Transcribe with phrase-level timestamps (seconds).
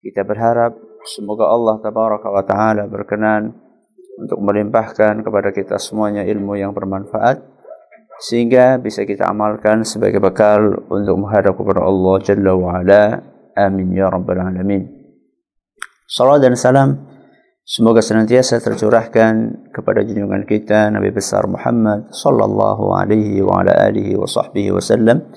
[0.00, 3.52] Kita berharap semoga Allah tabaraka wa taala berkenan
[4.16, 7.44] untuk melimpahkan kepada kita semuanya ilmu yang bermanfaat
[8.20, 13.04] sehingga bisa kita amalkan sebagai bekal untuk menghadap kepada Allah Jalla wa ala.
[13.56, 14.88] Amin ya rabbal alamin.
[16.08, 16.88] Salam dan salam
[17.60, 24.24] semoga senantiasa tercurahkan kepada junjungan kita Nabi besar Muhammad sallallahu alaihi wa ala alihi wa
[24.24, 25.28] sahbihi wasallam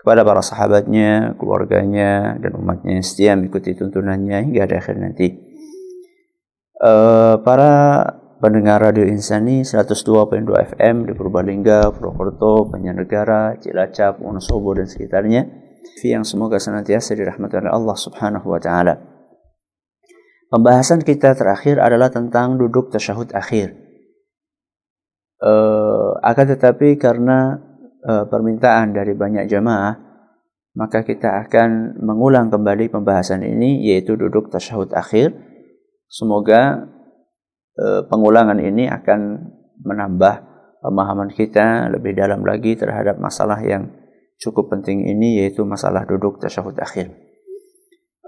[0.00, 5.28] kepada para sahabatnya, keluarganya, dan umatnya yang setia mengikuti tuntunannya hingga akhir nanti.
[6.80, 8.00] Uh, para
[8.40, 15.44] pendengar Radio Insani 102.2 FM di Purbalingga, Purwokerto, Banjarnegara, Cilacap, Wonosobo dan sekitarnya,
[16.00, 18.96] yang semoga senantiasa dirahmati oleh Allah Subhanahu wa taala.
[20.48, 23.76] Pembahasan kita terakhir adalah tentang duduk tasyahud akhir.
[25.40, 27.69] Uh, akan tetapi karena
[28.04, 29.94] uh, permintaan dari banyak jamaah,
[30.76, 35.34] maka kita akan mengulang kembali pembahasan ini yaitu duduk tasyahud akhir.
[36.10, 36.90] Semoga
[37.78, 39.20] uh, pengulangan ini akan
[39.80, 40.34] menambah
[40.80, 43.92] pemahaman kita lebih dalam lagi terhadap masalah yang
[44.40, 47.12] cukup penting ini yaitu masalah duduk tasyahud akhir.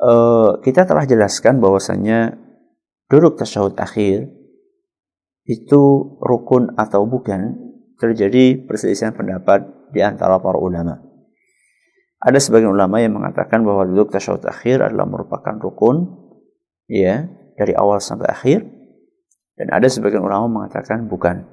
[0.03, 2.37] Uh, kita telah jelaskan bahwasanya
[3.07, 4.29] duduk tasyahud akhir
[5.47, 5.83] itu
[6.23, 7.72] rukun atau bukan
[8.03, 9.63] terjadi perselisihan pendapat
[9.95, 10.99] di antara para ulama.
[12.19, 16.11] Ada sebagian ulama yang mengatakan bahwa duduk tasyahud akhir adalah merupakan rukun
[16.91, 18.67] ya dari awal sampai akhir
[19.59, 21.47] dan ada sebagian ulama mengatakan bukan.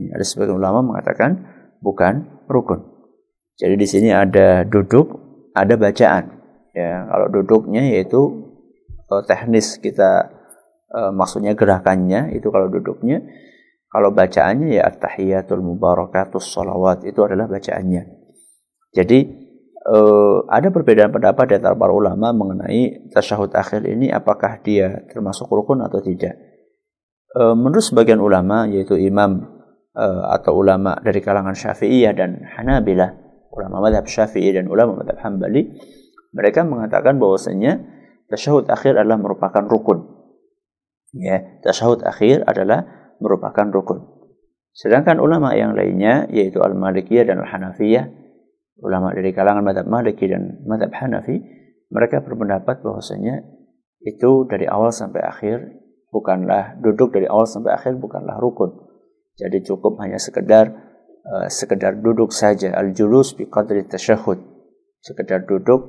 [0.00, 1.44] Ya, ada sebagian ulama mengatakan
[1.84, 2.88] bukan rukun.
[3.60, 5.12] Jadi di sini ada duduk,
[5.52, 6.40] ada bacaan.
[6.72, 8.20] Ya, kalau duduknya yaitu
[9.12, 10.30] uh, teknis kita
[10.94, 13.20] uh, maksudnya gerakannya itu kalau duduknya
[13.90, 18.06] kalau bacaannya ya at-tahiyatul mubarakatus salawat itu adalah bacaannya.
[18.94, 19.18] Jadi
[19.82, 25.50] eh, ada perbedaan pendapat di antara para ulama mengenai tasyahud akhir ini apakah dia termasuk
[25.50, 26.38] rukun atau tidak.
[27.34, 29.42] Eh, menurut sebagian ulama yaitu imam
[29.98, 33.10] eh, atau ulama dari kalangan Syafi'iyah dan Hanabilah,
[33.50, 35.66] ulama madhab Syafi'i dan ulama madhab Hambali,
[36.30, 37.82] mereka mengatakan bahwasanya
[38.30, 40.06] tasyahud akhir adalah merupakan rukun.
[41.10, 44.02] Ya, tasyahud akhir adalah merupakan rukun.
[44.74, 48.04] Sedangkan ulama yang lainnya yaitu Al-Malikiyah dan Al-Hanafiyah,
[48.80, 51.36] ulama dari kalangan madhab Maliki dan madhab Hanafi,
[51.92, 53.44] mereka berpendapat bahwasanya
[54.00, 55.58] itu dari awal sampai akhir
[56.08, 58.72] bukanlah duduk dari awal sampai akhir bukanlah rukun.
[59.36, 60.72] Jadi cukup hanya sekedar
[61.24, 64.40] uh, sekedar duduk saja al-julus bi qadri tasyahud.
[65.00, 65.80] Sekedar duduk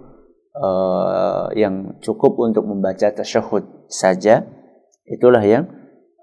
[0.56, 4.44] uh, yang cukup untuk membaca tasyahud saja
[5.08, 5.68] itulah yang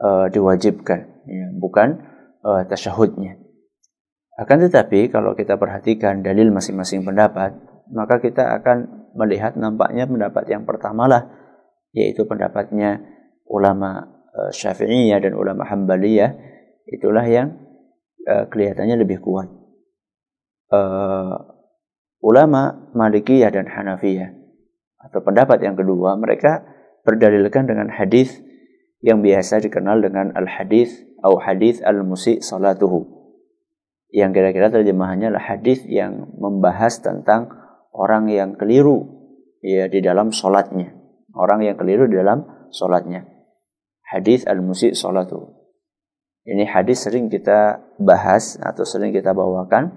[0.02, 2.02] uh, diwajibkan, ya, bukan
[2.42, 3.38] uh, tasyahudnya.
[4.38, 7.58] Akan tetapi kalau kita perhatikan dalil masing-masing pendapat,
[7.90, 11.22] maka kita akan melihat nampaknya pendapat yang pertama lah,
[11.90, 13.02] yaitu pendapatnya
[13.50, 16.38] ulama uh, Syafi'iyah dan ulama Hambaliyah,
[16.86, 17.58] itulah yang
[18.30, 19.50] uh, kelihatannya lebih kuat.
[20.68, 21.58] Uh,
[22.20, 24.34] ulama Malikiyah dan Hanafiyah
[24.98, 26.66] atau pendapat yang kedua mereka
[27.06, 28.42] berdalilkan dengan hadis
[29.04, 33.18] yang biasa dikenal dengan al-hadis atau hadis al-musi salatuhu.
[34.08, 37.52] Yang kira-kira terjemahannya adalah hadis yang membahas tentang
[37.92, 39.04] orang yang keliru
[39.60, 40.94] ya di dalam solatnya.
[41.36, 43.28] Orang yang keliru di dalam solatnya.
[44.08, 45.58] Hadis al-musi salatuhu.
[46.48, 49.92] Ini hadis sering kita bahas atau sering kita bawakan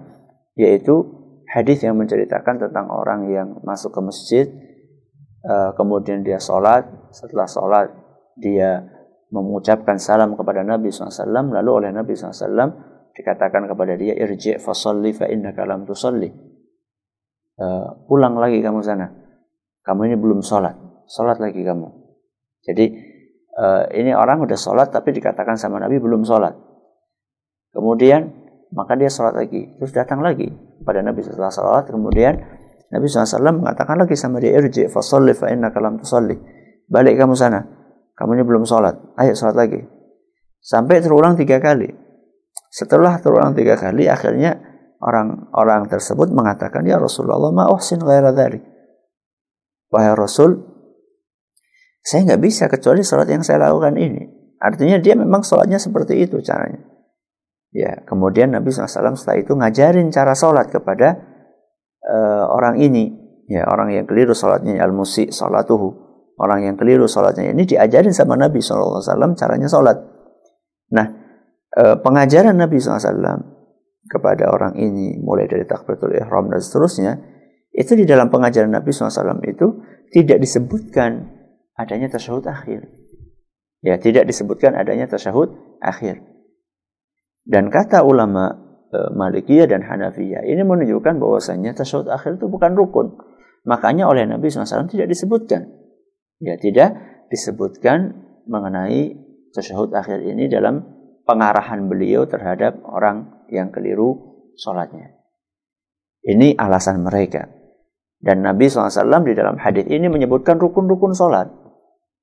[0.52, 1.08] yaitu
[1.48, 4.46] hadis yang menceritakan tentang orang yang masuk ke masjid
[5.48, 7.88] eh, kemudian dia sholat setelah sholat
[8.36, 8.84] dia
[9.32, 12.68] mengucapkan salam kepada Nabi SAW lalu oleh Nabi SAW
[13.16, 16.28] dikatakan kepada dia irji' fasalli fa innaka lam tusalli.
[17.56, 19.08] Uh, pulang lagi kamu sana.
[19.82, 20.76] Kamu ini belum sholat
[21.08, 21.88] sholat lagi kamu.
[22.62, 22.86] Jadi
[23.56, 26.54] uh, ini orang udah sholat tapi dikatakan sama Nabi belum sholat
[27.72, 28.28] kemudian
[28.72, 29.76] maka dia sholat lagi.
[29.80, 30.48] Terus datang lagi
[30.84, 32.36] pada Nabi setelah sholat kemudian
[32.92, 36.36] Nabi SAW mengatakan lagi sama dia irji' fasalli fa innaka lam tusalli.
[36.88, 37.81] Balik kamu sana
[38.22, 39.82] kamu ini belum sholat, ayo sholat lagi.
[40.62, 41.90] Sampai terulang tiga kali.
[42.70, 44.62] Setelah terulang tiga kali, akhirnya
[45.02, 48.62] orang-orang tersebut mengatakan, Ya Rasulullah, ma uhsin ghaira dhalik.
[49.90, 50.54] Wahai Rasul,
[51.98, 54.22] saya nggak bisa kecuali sholat yang saya lakukan ini.
[54.62, 56.78] Artinya dia memang sholatnya seperti itu caranya.
[57.74, 61.18] Ya, kemudian Nabi SAW setelah itu ngajarin cara sholat kepada
[62.06, 63.18] uh, orang ini.
[63.50, 66.11] Ya, orang yang keliru sholatnya al-musi sholatuhu
[66.42, 68.98] orang yang keliru sholatnya ini diajarin sama Nabi SAW
[69.38, 69.94] caranya sholat.
[70.90, 71.06] Nah,
[71.78, 73.62] eh, pengajaran Nabi SAW
[74.10, 77.12] kepada orang ini mulai dari takbiratul ihram dan seterusnya
[77.72, 79.80] itu di dalam pengajaran Nabi SAW itu
[80.12, 81.30] tidak disebutkan
[81.72, 82.84] adanya tasyahud akhir.
[83.82, 86.20] Ya, tidak disebutkan adanya tasyahud akhir.
[87.42, 88.54] Dan kata ulama
[88.92, 93.16] e, Malikiyah dan Hanafiyah ini menunjukkan bahwasanya tasyahud akhir itu bukan rukun.
[93.66, 95.81] Makanya oleh Nabi SAW tidak disebutkan.
[96.42, 96.98] Ya, tidak
[97.30, 98.18] disebutkan
[98.50, 99.14] mengenai
[99.54, 100.82] tasyahud akhir ini dalam
[101.22, 105.22] pengarahan beliau terhadap orang yang keliru sholatnya.
[106.26, 107.46] Ini alasan mereka.
[108.18, 111.50] Dan Nabi SAW di dalam hadis ini menyebutkan rukun-rukun sholat.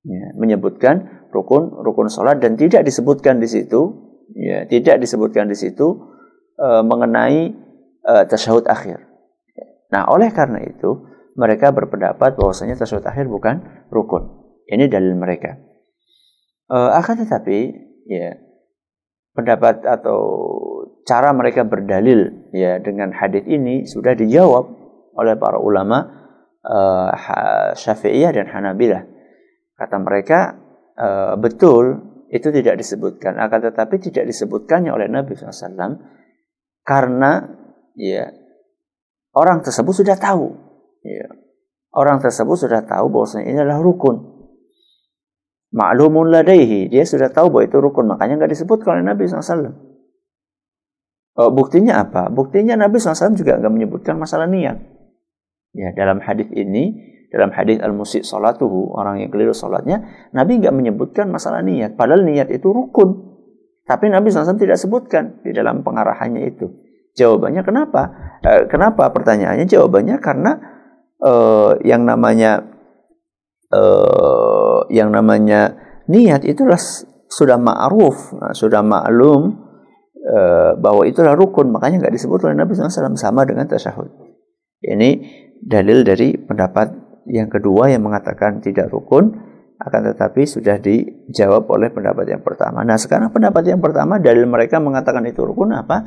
[0.03, 5.97] Ya, menyebutkan rukun-rukun sholat dan tidak disebutkan di situ ya tidak disebutkan di situ
[6.57, 7.51] e, mengenai
[8.03, 9.01] e, tasyahud akhir.
[9.89, 11.08] Nah, oleh karena itu
[11.39, 14.27] mereka berpendapat bahwasanya tasyahud akhir bukan rukun.
[14.67, 15.55] Ini dalil mereka.
[16.67, 17.57] E, akan tetapi
[18.11, 18.35] ya
[19.31, 20.19] pendapat atau
[21.07, 24.67] cara mereka berdalil ya dengan hadis ini sudah dijawab
[25.15, 26.05] oleh para ulama
[26.63, 27.11] uh,
[27.73, 29.03] Syafi'iyah dan Hanabilah.
[29.79, 30.59] Kata mereka
[30.99, 31.97] uh, betul
[32.29, 35.97] itu tidak disebutkan akan tetapi tidak disebutkannya oleh Nabi SAW
[36.85, 37.41] karena
[37.97, 38.29] ya
[39.33, 40.68] orang tersebut sudah tahu
[41.05, 41.27] ya
[41.95, 44.15] orang tersebut sudah tahu bahwasanya ini adalah rukun
[45.73, 49.69] maklumun ladaihi dia sudah tahu bahwa itu rukun makanya nggak disebut oleh Nabi SAW
[51.37, 54.77] oh, buktinya apa buktinya Nabi SAW juga nggak menyebutkan masalah niat
[55.77, 60.01] ya dalam hadis ini dalam hadis al-musi salatuhu, orang yang keliru salatnya,
[60.33, 61.93] Nabi nggak menyebutkan masalah niat.
[61.93, 63.37] Padahal niat itu rukun.
[63.85, 66.69] Tapi Nabi SAW tidak sebutkan di dalam pengarahannya itu.
[67.17, 68.01] Jawabannya kenapa?
[68.41, 69.65] E, kenapa pertanyaannya?
[69.65, 70.51] Jawabannya karena
[71.19, 71.33] e,
[71.85, 72.63] yang namanya
[73.69, 73.81] e,
[74.89, 75.75] yang namanya
[76.09, 76.79] niat itulah
[77.29, 79.53] sudah ma'ruf, nah, sudah maklum
[80.17, 80.39] e,
[80.79, 81.69] bahwa itulah rukun.
[81.69, 84.09] Makanya nggak disebut oleh Nabi SAW sama dengan tasyahud.
[84.79, 85.09] Ini
[85.59, 86.87] dalil dari pendapat
[87.29, 89.49] yang kedua yang mengatakan tidak rukun
[89.79, 92.83] akan tetapi sudah dijawab oleh pendapat yang pertama.
[92.83, 96.03] Nah, sekarang pendapat yang pertama dalil mereka mengatakan itu rukun apa?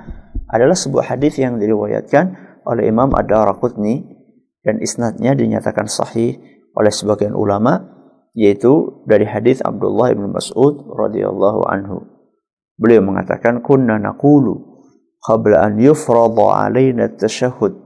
[0.53, 2.25] Adalah sebuah hadis yang diriwayatkan
[2.69, 4.22] oleh Imam Ad-Darqutni
[4.63, 6.39] dan isnadnya dinyatakan sahih
[6.75, 7.93] oleh sebagian ulama
[8.33, 12.09] yaitu dari hadis Abdullah bin Mas'ud radhiyallahu anhu.
[12.81, 14.83] Beliau mengatakan kunna naqulu
[15.21, 17.77] qabla an yufrada alaina at-tashahhud.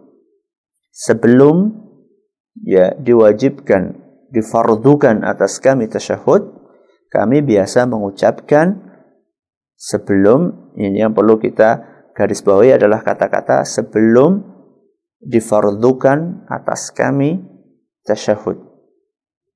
[0.94, 1.87] Sebelum
[2.62, 6.56] ya diwajibkan difardukan atas kami tasyahud
[7.12, 8.81] kami biasa mengucapkan
[9.76, 11.84] sebelum ini yang perlu kita
[12.17, 14.56] garis bawahi adalah kata-kata sebelum
[15.26, 17.43] difardukan atas kami
[18.06, 18.62] tasyahud.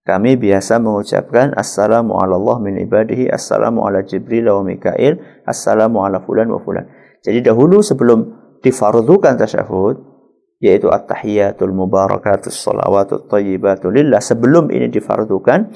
[0.03, 6.19] Kami biasa mengucapkan assalamu ala Allah min ibadihi assalamu ala Jibril wa Mikail assalamu ala
[6.19, 6.91] fulan wa fulan.
[7.23, 8.19] Jadi dahulu sebelum
[8.59, 10.11] difardukan tasyahud
[10.61, 15.73] yaitu at-tahiyatul mubarakatus salawatut thayyibatu lillah sebelum ini difardukan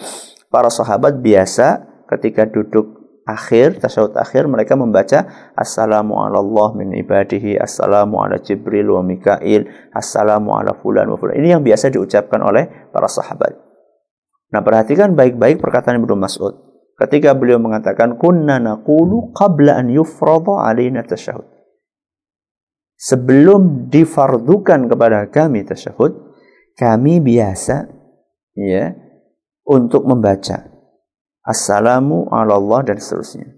[0.53, 7.57] para sahabat biasa ketika duduk akhir tasyahud akhir mereka membaca assalamu ala Allah min ibadihi
[7.57, 11.41] assalamu ala Jibril wa Mikail assalamu ala fulan wa fulan.
[11.41, 13.57] Ini yang biasa diucapkan oleh para sahabat.
[14.53, 16.55] Nah perhatikan baik-baik perkataan Ibnu Mas'ud.
[16.95, 21.49] Ketika beliau mengatakan kunna naqulu qabla an yufrada alaina tasyahud.
[22.95, 26.15] Sebelum difardukan kepada kami tasyahud,
[26.79, 27.91] kami biasa
[28.55, 28.95] ya
[29.67, 30.74] untuk membaca
[31.45, 33.53] assalamu ala Allah dan seterusnya.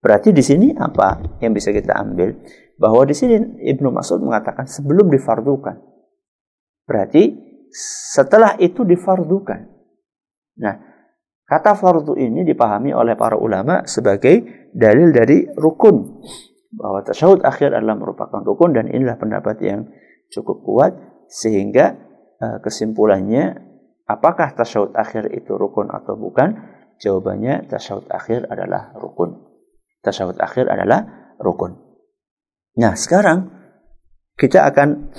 [0.00, 2.36] Berarti di sini apa yang bisa kita ambil?
[2.80, 5.76] Bahwa di sini Ibnu Mas'ud mengatakan sebelum difardukan.
[6.88, 7.36] Berarti
[8.12, 9.60] setelah itu difardukan.
[10.60, 10.74] Nah,
[11.44, 16.24] kata fardu ini dipahami oleh para ulama sebagai dalil dari rukun
[16.70, 19.90] bahwa tasyahud akhir adalah merupakan rukun dan inilah pendapat yang
[20.30, 20.92] cukup kuat
[21.26, 21.98] sehingga
[22.38, 23.58] uh, kesimpulannya
[24.06, 29.40] apakah tasyahud akhir itu rukun atau bukan jawabannya tasyahud akhir adalah rukun
[30.04, 31.80] tasyahud akhir adalah rukun
[32.76, 33.50] nah sekarang
[34.38, 35.10] kita akan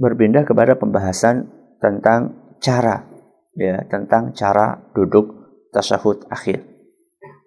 [0.00, 3.06] berpindah kepada pembahasan tentang cara
[3.54, 5.30] ya tentang cara duduk
[5.70, 6.64] tasyahud akhir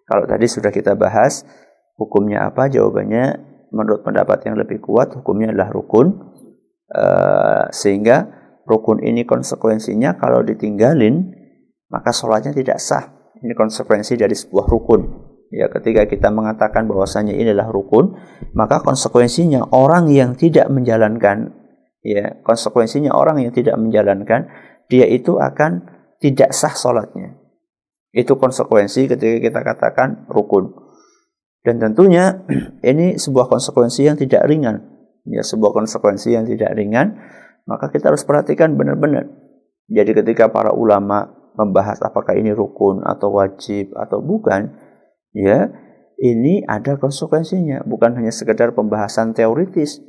[0.08, 1.44] kalau tadi sudah kita bahas
[2.02, 2.66] Hukumnya apa?
[2.66, 3.38] Jawabannya
[3.70, 6.34] menurut pendapat yang lebih kuat hukumnya adalah rukun.
[6.92, 8.28] Uh, sehingga
[8.68, 11.30] rukun ini konsekuensinya kalau ditinggalin
[11.94, 13.21] maka sholatnya tidak sah.
[13.42, 15.02] Ini konsekuensi dari sebuah rukun.
[15.52, 18.16] Ya, ketika kita mengatakan bahwasanya ini adalah rukun,
[18.56, 21.52] maka konsekuensinya orang yang tidak menjalankan
[22.06, 24.48] ya, konsekuensinya orang yang tidak menjalankan
[24.88, 25.92] dia itu akan
[26.24, 27.36] tidak sah sholatnya.
[28.16, 30.72] Itu konsekuensi ketika kita katakan rukun.
[31.66, 32.48] Dan tentunya
[32.92, 34.88] ini sebuah konsekuensi yang tidak ringan.
[35.28, 37.20] Ya, sebuah konsekuensi yang tidak ringan,
[37.70, 39.30] maka kita harus perhatikan benar-benar.
[39.92, 44.72] Jadi ketika para ulama membahas apakah ini rukun atau wajib atau bukan,
[45.36, 45.72] ya
[46.22, 50.00] ini ada konsekuensinya, bukan hanya sekedar pembahasan teoritis,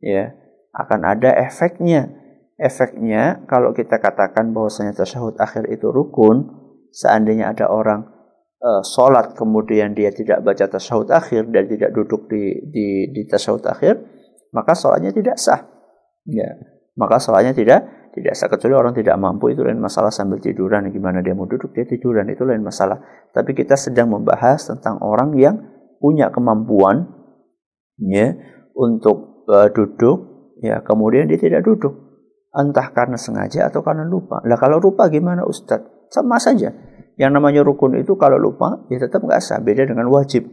[0.00, 0.32] ya
[0.72, 2.16] akan ada efeknya.
[2.60, 6.48] Efeknya kalau kita katakan bahwasanya tasyahud akhir itu rukun,
[6.92, 8.04] seandainya ada orang
[8.60, 13.64] uh, sholat kemudian dia tidak baca tasyahud akhir dan tidak duduk di di, di tasyahud
[13.64, 14.00] akhir,
[14.52, 15.64] maka sholatnya tidak sah.
[16.28, 16.56] Ya,
[16.96, 21.22] maka sholatnya tidak tidak sah kecuali orang tidak mampu itu lain masalah sambil tiduran gimana
[21.22, 22.98] dia mau duduk dia tiduran itu lain masalah.
[23.30, 25.62] Tapi kita sedang membahas tentang orang yang
[26.02, 27.06] punya kemampuan
[28.02, 28.34] ya
[28.74, 31.94] untuk uh, duduk ya kemudian dia tidak duduk
[32.50, 34.42] entah karena sengaja atau karena lupa.
[34.42, 36.10] Lah kalau lupa gimana Ustadz?
[36.10, 36.74] Sama saja.
[37.14, 39.62] Yang namanya rukun itu kalau lupa ya tetap nggak sah.
[39.62, 40.50] Beda dengan wajib.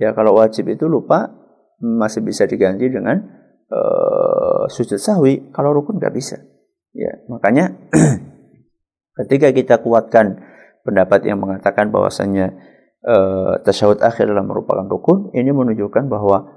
[0.00, 1.28] Ya kalau wajib itu lupa
[1.76, 3.20] masih bisa diganti dengan
[3.68, 5.52] uh, sujud sahwi.
[5.52, 6.40] Kalau rukun nggak bisa.
[6.94, 7.74] Ya makanya
[9.22, 10.38] ketika kita kuatkan
[10.86, 12.54] pendapat yang mengatakan bahwasanya
[13.02, 16.48] uh, tasyahud akhir adalah merupakan rukun, ini menunjukkan bahwa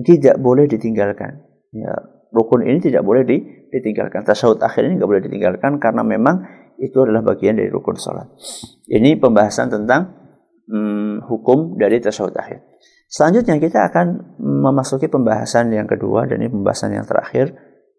[0.00, 1.92] tidak boleh ditinggalkan ya
[2.32, 3.22] rukun ini tidak boleh
[3.68, 4.24] ditinggalkan.
[4.24, 6.42] Tasawuf akhir ini tidak boleh ditinggalkan karena memang
[6.80, 8.26] itu adalah bagian dari rukun sholat.
[8.88, 10.16] Ini pembahasan tentang
[10.66, 12.64] hmm, hukum dari tasawuf akhir.
[13.12, 17.52] Selanjutnya kita akan memasuki pembahasan yang kedua dan ini pembahasan yang terakhir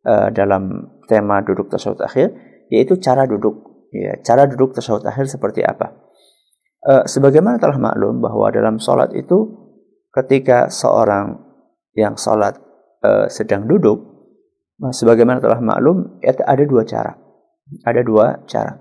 [0.08, 2.32] uh, dalam tema duduk tasawuf akhir
[2.72, 3.88] yaitu cara duduk.
[3.94, 5.94] Ya, cara duduk tasawuf akhir seperti apa?
[6.84, 9.48] Uh, sebagaimana telah maklum bahwa dalam sholat itu
[10.12, 11.40] ketika seorang
[11.94, 12.58] yang sholat
[13.06, 14.02] uh, sedang duduk,
[14.82, 17.14] nah, sebagaimana telah maklum, ada dua cara.
[17.88, 18.76] Ada dua cara.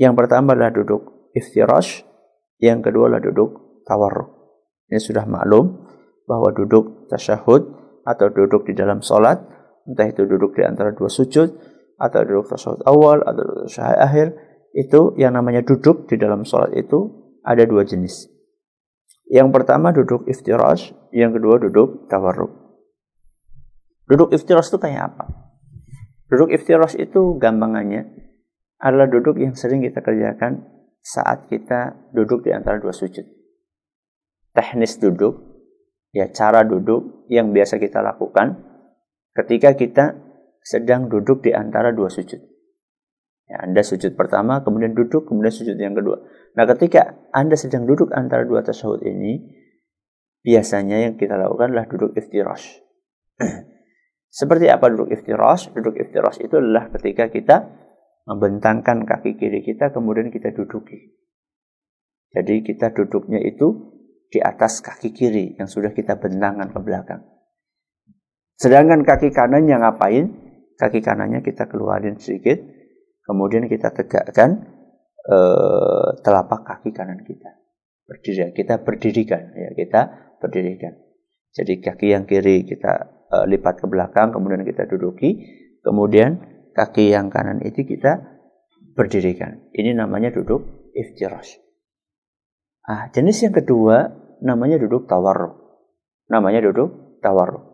[0.00, 2.02] Yang pertama adalah duduk iftirash,
[2.62, 4.30] yang kedua adalah duduk tawarruk.
[4.90, 5.84] Ini sudah maklum
[6.24, 7.62] bahwa duduk tasyahud
[8.04, 9.42] atau duduk di dalam solat,
[9.84, 11.48] entah itu duduk di antara dua sujud,
[11.94, 14.26] atau duduk tasyahud awal, atau duduk tasyahud akhir,
[14.74, 18.26] itu yang namanya duduk di dalam solat itu ada dua jenis.
[19.30, 22.52] Yang pertama duduk iftirash, yang kedua duduk tawarruk.
[24.04, 25.24] Duduk iftiros itu kayak apa?
[26.28, 28.04] Duduk iftiros itu gampangannya
[28.76, 30.68] adalah duduk yang sering kita kerjakan
[31.00, 33.24] saat kita duduk di antara dua sujud.
[34.52, 35.40] Teknis duduk,
[36.12, 38.73] ya cara duduk yang biasa kita lakukan
[39.34, 40.04] ketika kita
[40.64, 42.40] sedang duduk di antara dua sujud.
[43.44, 46.24] Ya, anda sujud pertama, kemudian duduk, kemudian sujud yang kedua.
[46.56, 49.42] Nah, ketika Anda sedang duduk antara dua tasawuf ini,
[50.40, 52.80] biasanya yang kita lakukan adalah duduk iftirash.
[54.34, 55.70] Seperti apa duduk iftiras?
[55.70, 57.70] Duduk iftiras itu adalah ketika kita
[58.26, 61.14] membentangkan kaki kiri kita kemudian kita duduki.
[62.34, 63.94] Jadi kita duduknya itu
[64.26, 67.22] di atas kaki kiri yang sudah kita bentangkan ke belakang.
[68.58, 70.30] Sedangkan kaki kanan yang ngapain?
[70.74, 72.58] Kaki kanannya kita keluarin sedikit,
[73.22, 74.66] kemudian kita tegakkan
[75.30, 77.62] eh, telapak kaki kanan kita.
[78.04, 80.00] Berdiri, kita berdirikan, ya kita
[80.42, 80.92] berdirikan.
[81.54, 82.92] Jadi kaki yang kiri kita
[83.30, 85.38] uh, lipat ke belakang, kemudian kita duduki,
[85.86, 86.42] kemudian
[86.74, 88.42] kaki yang kanan itu kita
[88.98, 89.70] berdirikan.
[89.70, 91.62] Ini namanya duduk iftirash.
[92.84, 95.56] Ah, jenis yang kedua namanya duduk tawarruk.
[96.28, 97.73] Namanya duduk tawarruk.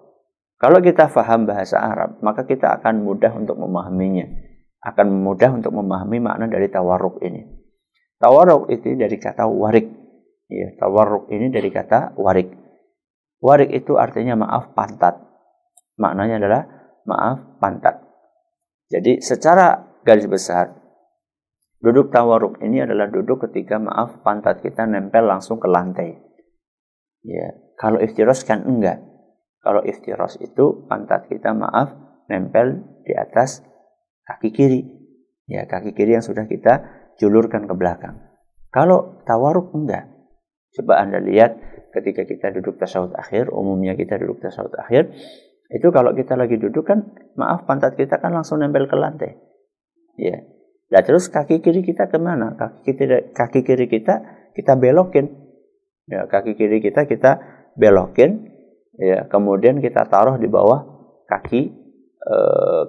[0.60, 4.28] Kalau kita faham bahasa Arab, maka kita akan mudah untuk memahaminya.
[4.84, 7.48] Akan mudah untuk memahami makna dari tawarruk ini.
[8.20, 9.88] Tawarruk itu dari kata warik.
[10.52, 12.52] Ya, tawarruk ini dari kata warik.
[13.40, 15.16] Warik itu artinya maaf pantat.
[15.96, 16.62] Maknanya adalah
[17.08, 18.04] maaf pantat.
[18.92, 20.76] Jadi secara garis besar,
[21.80, 26.20] duduk tawaruk ini adalah duduk ketika maaf pantat kita nempel langsung ke lantai.
[27.24, 29.09] Ya, kalau iftiros kan enggak.
[29.60, 31.92] Kalau iftiros itu pantat kita maaf
[32.32, 33.60] nempel di atas
[34.24, 34.80] kaki kiri.
[35.50, 36.86] Ya, kaki kiri yang sudah kita
[37.20, 38.16] julurkan ke belakang.
[38.70, 40.08] Kalau tawaruk enggak.
[40.70, 41.58] Coba Anda lihat
[41.90, 45.10] ketika kita duduk tasawuf akhir, umumnya kita duduk tasawuf akhir,
[45.70, 49.34] itu kalau kita lagi duduk kan, maaf pantat kita kan langsung nempel ke lantai.
[50.14, 50.46] Ya.
[50.90, 52.54] Nah terus kaki kiri kita ke mana?
[52.54, 54.22] Kaki kiri, kaki kiri kita
[54.54, 55.26] kita belokin.
[56.06, 57.42] Ya, kaki kiri kita kita
[57.74, 58.59] belokin.
[59.00, 60.84] Ya, kemudian kita taruh di bawah
[61.24, 61.62] kaki
[62.20, 62.36] e,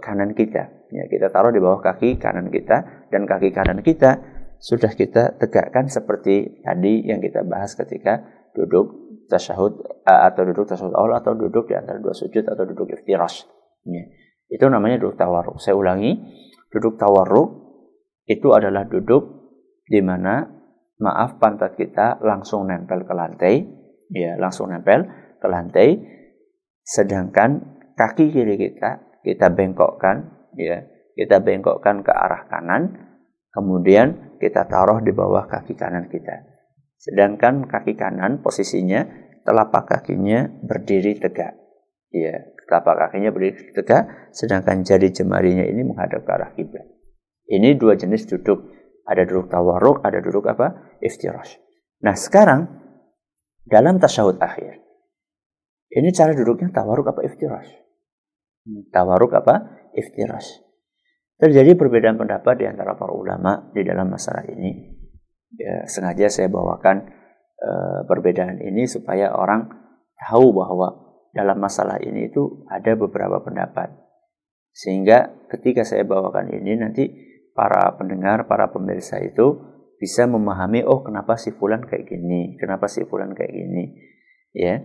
[0.04, 0.92] kanan kita.
[0.92, 4.20] Ya, kita taruh di bawah kaki kanan kita dan kaki kanan kita
[4.60, 8.22] sudah kita tegakkan seperti tadi yang kita bahas ketika
[8.54, 12.92] duduk tasyahud uh, atau duduk tasyahud awal atau duduk di antara dua sujud atau duduk
[12.94, 13.48] iftirash.
[13.88, 14.04] Ya.
[14.52, 15.58] Itu namanya duduk tawarruk.
[15.64, 16.20] Saya ulangi,
[16.70, 17.50] duduk tawarruk
[18.28, 19.50] itu adalah duduk
[19.88, 20.46] di mana
[21.02, 23.66] maaf pantat kita langsung nempel ke lantai,
[24.14, 25.08] ya langsung nempel
[25.42, 25.98] ke lantai,
[26.86, 30.86] sedangkan kaki kiri kita kita bengkokkan, ya
[31.18, 33.12] kita bengkokkan ke arah kanan,
[33.52, 36.48] Kemudian kita taruh di bawah kaki kanan kita.
[36.96, 39.04] Sedangkan kaki kanan posisinya
[39.44, 41.60] telapak kakinya berdiri tegak.
[42.16, 46.88] Ya, telapak kakinya berdiri tegak, sedangkan jari jemarinya ini menghadap ke arah kiblat.
[47.52, 48.72] Ini dua jenis duduk.
[49.04, 50.96] Ada duduk tawaruk, ada duduk apa?
[51.04, 51.60] Iftirash.
[52.08, 52.72] Nah, sekarang
[53.68, 54.80] dalam tasyahud akhir.
[55.92, 57.72] Ini cara duduknya tawaruk apa iftirash?
[58.96, 59.84] Tawaruk apa?
[59.92, 60.64] Iftirash.
[61.36, 65.02] Terjadi perbedaan pendapat di antara para ulama di dalam masalah ini.
[65.58, 67.12] Ya, sengaja saya bawakan
[67.60, 69.68] uh, perbedaan ini supaya orang
[70.16, 73.92] tahu bahwa dalam masalah ini itu ada beberapa pendapat.
[74.72, 77.04] Sehingga ketika saya bawakan ini nanti
[77.52, 79.60] para pendengar, para pemirsa itu
[80.00, 83.84] bisa memahami oh kenapa si fulan kayak gini, kenapa si fulan kayak gini.
[84.56, 84.80] Ya.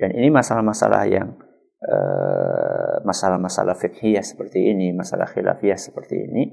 [0.00, 1.36] Dan ini masalah-masalah yang
[1.80, 6.44] Eh, masalah-masalah fikhiyah seperti ini, masalah khilafiyah seperti ini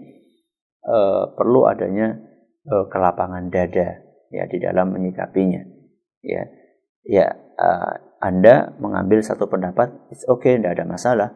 [0.87, 2.15] uh, perlu adanya
[2.63, 5.67] uh, kelapangan dada ya di dalam menyikapinya.
[6.23, 6.47] Ya,
[7.03, 7.27] ya
[7.59, 11.29] uh, Anda mengambil satu pendapat, it's okay, tidak ada masalah.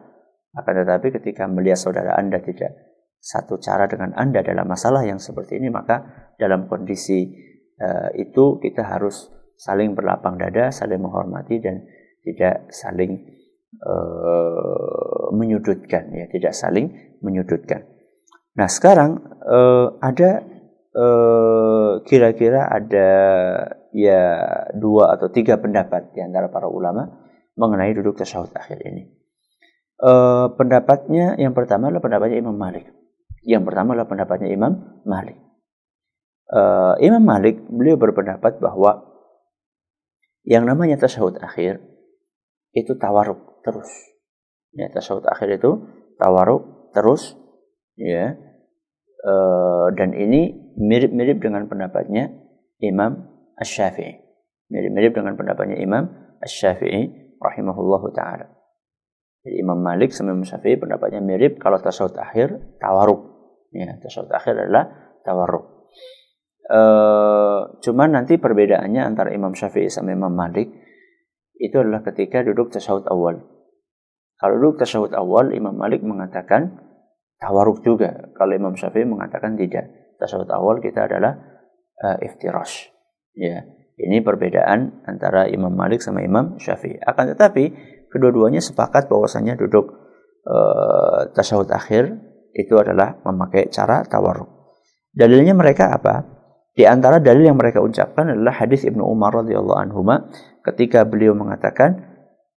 [0.56, 2.72] Akan tetapi ketika melihat saudara Anda tidak
[3.20, 7.28] satu cara dengan Anda dalam masalah yang seperti ini, maka dalam kondisi
[7.76, 9.28] uh, itu kita harus
[9.60, 11.84] saling berlapang dada, saling menghormati dan
[12.22, 13.26] tidak saling
[13.82, 16.26] uh, menyudutkan ya.
[16.30, 17.82] Tidak saling menyudutkan.
[18.58, 20.46] Nah sekarang uh, ada
[20.92, 23.08] kira kira-kira ada
[23.96, 24.24] ya
[24.76, 27.08] dua atau tiga pendapat di antara para ulama
[27.56, 29.08] mengenai duduk tasyahud akhir ini.
[30.02, 32.90] Uh, pendapatnya yang pertama adalah pendapatnya Imam Malik.
[33.40, 35.38] Yang pertama adalah pendapatnya Imam Malik.
[36.52, 39.08] Uh, Imam Malik beliau berpendapat bahwa
[40.44, 41.80] yang namanya tasyahud akhir
[42.72, 43.88] itu tawaruk terus.
[44.72, 45.70] Ya, tasawuf akhir itu
[46.16, 47.36] tawaruk terus
[47.96, 48.36] ya.
[49.22, 49.34] E,
[49.94, 52.32] dan ini mirip-mirip dengan pendapatnya
[52.80, 53.28] Imam
[53.60, 54.18] Asy-Syafi'i.
[54.72, 56.08] Mirip-mirip dengan pendapatnya Imam
[56.40, 58.48] Asy-Syafi'i rahimahullahu taala.
[59.44, 63.28] Jadi Imam Malik sama Imam Syafi'i pendapatnya mirip kalau tasawuf akhir tawaruk.
[63.70, 64.88] Ya, tasawuf akhir adalah
[65.22, 65.92] tawaruk.
[66.64, 66.80] E,
[67.84, 70.72] cuman nanti perbedaannya antara Imam Syafi'i sama Imam Malik
[71.62, 73.38] itu adalah ketika duduk tasawuf awal.
[74.34, 76.74] Kalau duduk tasawuf awal, Imam Malik mengatakan
[77.38, 78.34] tawaruk juga.
[78.34, 80.18] Kalau Imam Syafi'i mengatakan tidak.
[80.18, 81.38] Tasawuf awal kita adalah
[82.02, 82.90] uh, iftirash.
[83.38, 83.62] Ya,
[83.94, 86.98] ini perbedaan antara Imam Malik sama Imam Syafi'i.
[86.98, 87.70] Akan tetapi
[88.10, 89.94] kedua-duanya sepakat bahwasanya duduk
[90.42, 92.10] uh, tasawuf akhir
[92.58, 94.50] itu adalah memakai cara tawaruk.
[95.14, 96.26] Dalilnya mereka apa?
[96.72, 100.00] Di antara dalil yang mereka ucapkan adalah hadis Ibnu Umar radhiyallahu anhu
[100.62, 102.12] ketika beliau mengatakan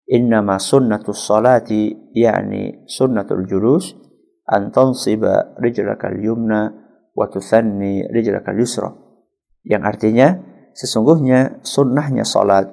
[0.05, 3.97] innama sunnatus salati yakni sunnatul julus
[4.45, 6.73] an tansiba rijlakal yumna
[7.17, 8.93] wa tuthanni rijlakal yusra.
[9.64, 10.29] Yang artinya
[10.77, 12.69] sesungguhnya sunnahnya salat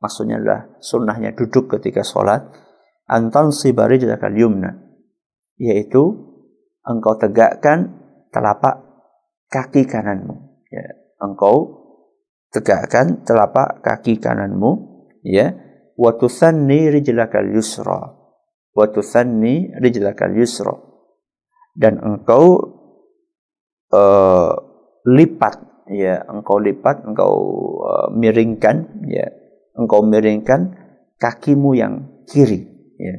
[0.00, 2.48] maksudnya adalah sunnahnya duduk ketika salat
[3.04, 4.80] an tansiba rijlakal yumna
[5.60, 6.16] yaitu
[6.80, 8.00] engkau tegakkan
[8.32, 8.80] telapak
[9.52, 10.64] kaki kananmu.
[10.72, 11.79] Ya, engkau
[12.50, 15.54] tegakkan telapak kaki kananmu ya.
[15.94, 18.14] Wa tusanni rijlakal yusra.
[18.74, 20.74] Wa tusanni rijlakal yusra.
[21.74, 22.58] Dan engkau
[23.94, 24.52] uh,
[25.06, 26.26] lipat ya.
[26.26, 27.34] Engkau lipat engkau
[27.84, 29.28] uh, miringkan ya.
[29.78, 30.74] Engkau miringkan
[31.20, 33.16] kakimu yang kiri ya.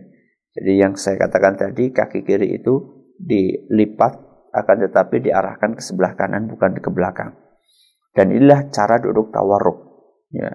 [0.52, 4.20] Jadi yang saya katakan tadi kaki kiri itu dilipat
[4.52, 7.40] akan tetapi diarahkan ke sebelah kanan bukan ke belakang.
[8.12, 9.78] Dan inilah cara duduk tawarruk.
[10.32, 10.52] Ya.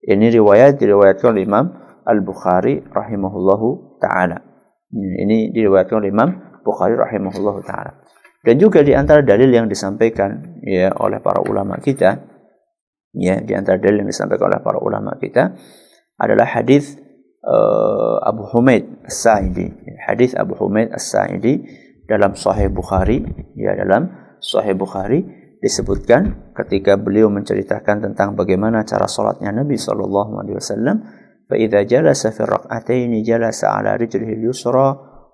[0.00, 1.66] Ini riwayat diriwayatkan oleh Imam
[2.04, 4.40] Al-Bukhari rahimahullahu taala.
[4.92, 6.30] Ini diriwayatkan oleh Imam
[6.64, 8.00] Bukhari rahimahullahu taala.
[8.40, 12.24] Dan juga di antara dalil yang disampaikan ya oleh para ulama kita
[13.12, 15.52] ya di antara dalil yang disampaikan oleh para ulama kita
[16.16, 16.96] adalah hadis
[17.44, 19.72] uh, Abu Humaid As-Sa'idi.
[20.04, 21.64] Hadis Abu Humaid As-Sa'idi
[22.08, 23.22] dalam Sahih Bukhari,
[23.56, 30.56] ya dalam Sahih Bukhari disebutkan ketika beliau menceritakan tentang bagaimana cara salatnya Nabi sallallahu alaihi
[30.56, 30.96] wasallam,
[31.46, 34.40] fa idza jalasa fi rak'ataini jalasa ala rijlihi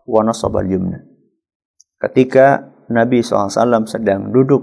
[0.07, 0.99] al-yumna.
[1.97, 4.62] Ketika Nabi SAW sedang duduk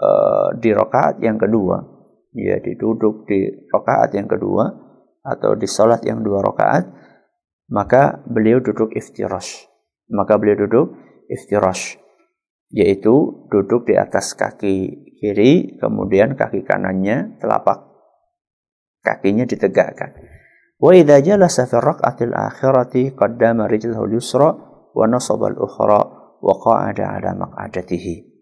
[0.00, 1.78] uh, di rakaat yang kedua,
[2.34, 4.66] ya diduduk di rakaat yang kedua
[5.22, 6.90] atau di salat yang dua rakaat,
[7.70, 9.68] maka beliau duduk iftirash.
[10.10, 10.86] Maka beliau duduk
[11.30, 12.01] iftirash
[12.72, 17.92] yaitu duduk di atas kaki kiri kemudian kaki kanannya telapak
[19.04, 20.16] kakinya ditegakkan.
[20.82, 24.50] Wa idza jalasa fi rak'atil akhirati qaddama rijlahu al-yusra
[24.90, 26.00] wa nasaba al-ukhra
[26.42, 28.32] wa qa'ada ala maq'adatihi.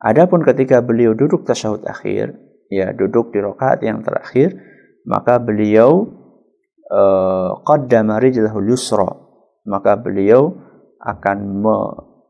[0.00, 2.32] Adapun ketika beliau duduk tasyahud akhir,
[2.72, 4.56] ya duduk di rakaat yang terakhir,
[5.04, 6.04] maka beliau
[6.88, 9.08] uh, qaddama rijlahu yusra,
[9.68, 10.52] maka beliau
[11.00, 11.76] akan me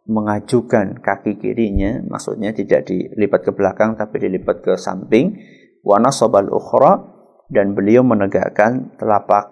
[0.07, 5.35] mengajukan kaki kirinya, maksudnya tidak dilipat ke belakang tapi dilipat ke samping,
[5.83, 7.03] wa nasabal ukhra
[7.51, 9.51] dan beliau menegakkan telapak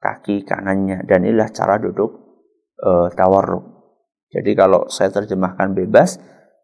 [0.00, 2.16] kaki kanannya dan inilah cara duduk
[2.80, 3.64] uh, tawarruk.
[4.32, 6.16] Jadi kalau saya terjemahkan bebas,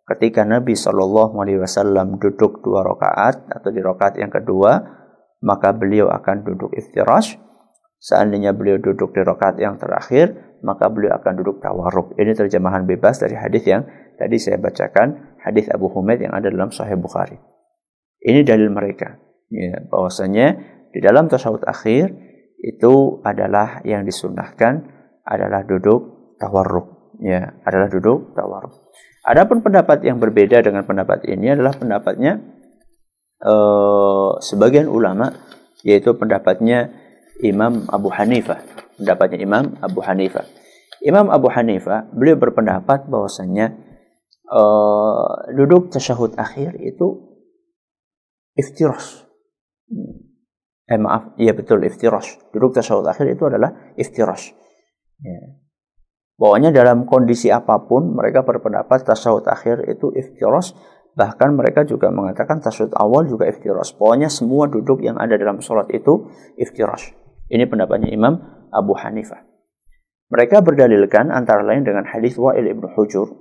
[0.07, 4.81] ketika Nabi Shallallahu Alaihi Wasallam duduk dua rakaat atau di rakaat yang kedua,
[5.42, 7.37] maka beliau akan duduk iftirash.
[7.99, 12.18] Seandainya beliau duduk di rakaat yang terakhir, maka beliau akan duduk tawarruk.
[12.18, 13.87] Ini terjemahan bebas dari hadis yang
[14.18, 17.38] tadi saya bacakan, hadis Abu Humaid yang ada dalam Sahih Bukhari.
[18.26, 20.59] Ini dalil mereka, ya, bahwasanya
[20.90, 22.11] di dalam tasawuf akhir
[22.59, 24.83] itu adalah yang disunahkan
[25.22, 28.90] adalah duduk tawarruk, ya, adalah duduk tawarruk.
[29.22, 32.42] Adapun pendapat yang berbeda dengan pendapat ini adalah pendapatnya
[33.46, 35.31] eh, sebagian ulama,
[35.87, 36.90] yaitu pendapatnya
[37.38, 40.44] Imam Abu Hanifah pendapatnya Imam Abu Hanifah.
[41.04, 43.76] Imam Abu Hanifah beliau berpendapat bahwasanya
[44.50, 47.37] uh, duduk tasyahud akhir itu
[48.56, 49.28] iftirash.
[50.87, 52.50] Eh maaf, iya betul iftirash.
[52.50, 54.54] Duduk tasyahud akhir itu adalah iftirash.
[55.22, 55.61] Ya.
[56.37, 60.76] Pokoknya dalam kondisi apa pun mereka berpendapat tasyahud akhir itu iftirash.
[61.16, 63.96] Bahkan mereka juga mengatakan tasyahud awal juga iftirash.
[63.96, 66.28] Pokoknya semua duduk yang ada dalam sholat itu
[66.61, 67.16] iftirash.
[67.48, 69.40] Ini pendapatnya Imam Abu Hanifah.
[70.28, 73.32] Mereka berdalilkan antara lain dengan hadis Wa'il ibnu Hujur.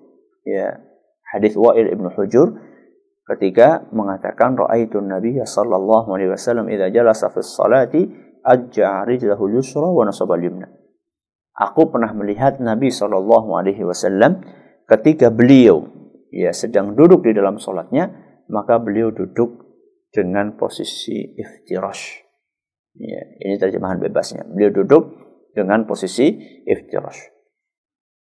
[0.48, 0.80] Ya,
[1.36, 2.56] hadis Wa'il ibnu Hujur
[3.26, 8.06] ketika mengatakan ra'aitun Nabi sallallahu alaihi wasallam idza jalasa fi sholati
[8.46, 10.70] ajja rijlahu yusra wa nasaba yumna.
[11.58, 14.46] Aku pernah melihat Nabi sallallahu alaihi wasallam
[14.86, 15.90] ketika beliau
[16.30, 18.14] ya sedang duduk di dalam salatnya
[18.46, 19.66] maka beliau duduk
[20.14, 22.26] dengan posisi iftirash
[22.96, 24.48] Ya, ini terjemahan bebasnya.
[24.48, 25.04] Beliau duduk
[25.56, 26.36] dengan posisi
[26.68, 27.32] iftirash.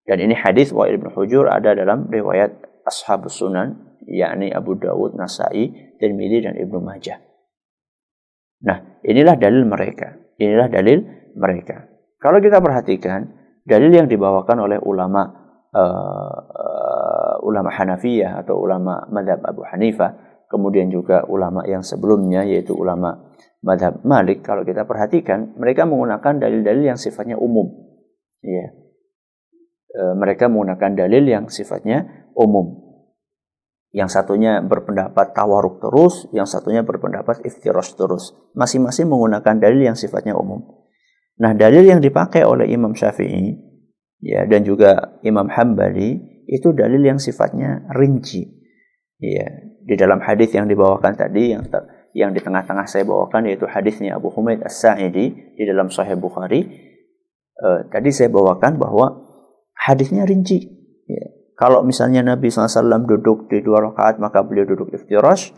[0.07, 2.55] Dan ini hadis Wa'il bin Hujur ada dalam riwayat
[2.87, 7.19] Ashabus Sunan, yakni Abu Dawud, Nasai, Tirmidzi dan Ibnu Majah.
[8.65, 10.15] Nah, inilah dalil mereka.
[10.37, 11.03] Inilah dalil
[11.35, 11.89] mereka.
[12.21, 13.33] Kalau kita perhatikan,
[13.65, 15.25] dalil yang dibawakan oleh ulama
[15.73, 22.77] uh, uh, ulama Hanafiyah atau ulama madhab Abu Hanifah, kemudian juga ulama yang sebelumnya yaitu
[22.77, 27.73] ulama madhab Malik kalau kita perhatikan mereka menggunakan dalil-dalil yang sifatnya umum.
[28.45, 28.77] Ya.
[29.89, 32.85] E, mereka menggunakan dalil yang sifatnya umum.
[33.95, 38.37] Yang satunya berpendapat tawaruk terus, yang satunya berpendapat iftiros terus.
[38.53, 40.85] Masing-masing menggunakan dalil yang sifatnya umum.
[41.41, 43.55] Nah, dalil yang dipakai oleh Imam Syafi'i
[44.23, 48.45] ya dan juga Imam Hambali itu dalil yang sifatnya rinci.
[49.19, 49.47] Ya,
[49.81, 51.65] di dalam hadis yang dibawakan tadi yang
[52.15, 56.63] yang di tengah-tengah saya bawakan yaitu hadisnya Abu Humaid As-Sa'idi di dalam Sahih Bukhari.
[57.59, 59.19] Uh, tadi saya bawakan bahwa
[59.75, 60.63] hadisnya rinci.
[61.11, 61.27] Ya.
[61.59, 65.51] Kalau misalnya Nabi SAW duduk di dua rakaat maka beliau duduk iftirash.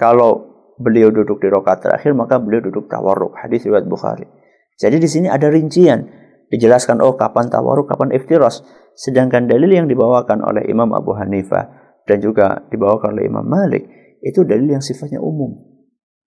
[0.00, 0.48] Kalau
[0.80, 3.36] beliau duduk di rakaat terakhir maka beliau duduk tawarruk.
[3.36, 4.24] Hadis riwayat Bukhari.
[4.80, 6.08] Jadi di sini ada rincian.
[6.48, 8.64] Dijelaskan oh kapan tawarruk, kapan iftirash.
[8.96, 11.68] Sedangkan dalil yang dibawakan oleh Imam Abu Hanifah
[12.08, 13.84] dan juga dibawakan oleh Imam Malik
[14.24, 15.69] itu dalil yang sifatnya umum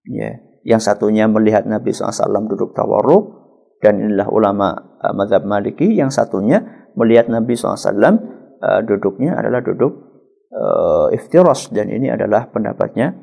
[0.02, 3.42] Ya, yang satunya melihat Nabi SAW duduk tawarruk
[3.82, 5.94] dan inilah ulama uh, madhab maliki.
[5.94, 6.62] Yang satunya
[6.98, 9.92] melihat Nabi SAW uh, duduknya adalah duduk
[10.50, 13.14] uh, iftiras dan ini adalah pendapatnya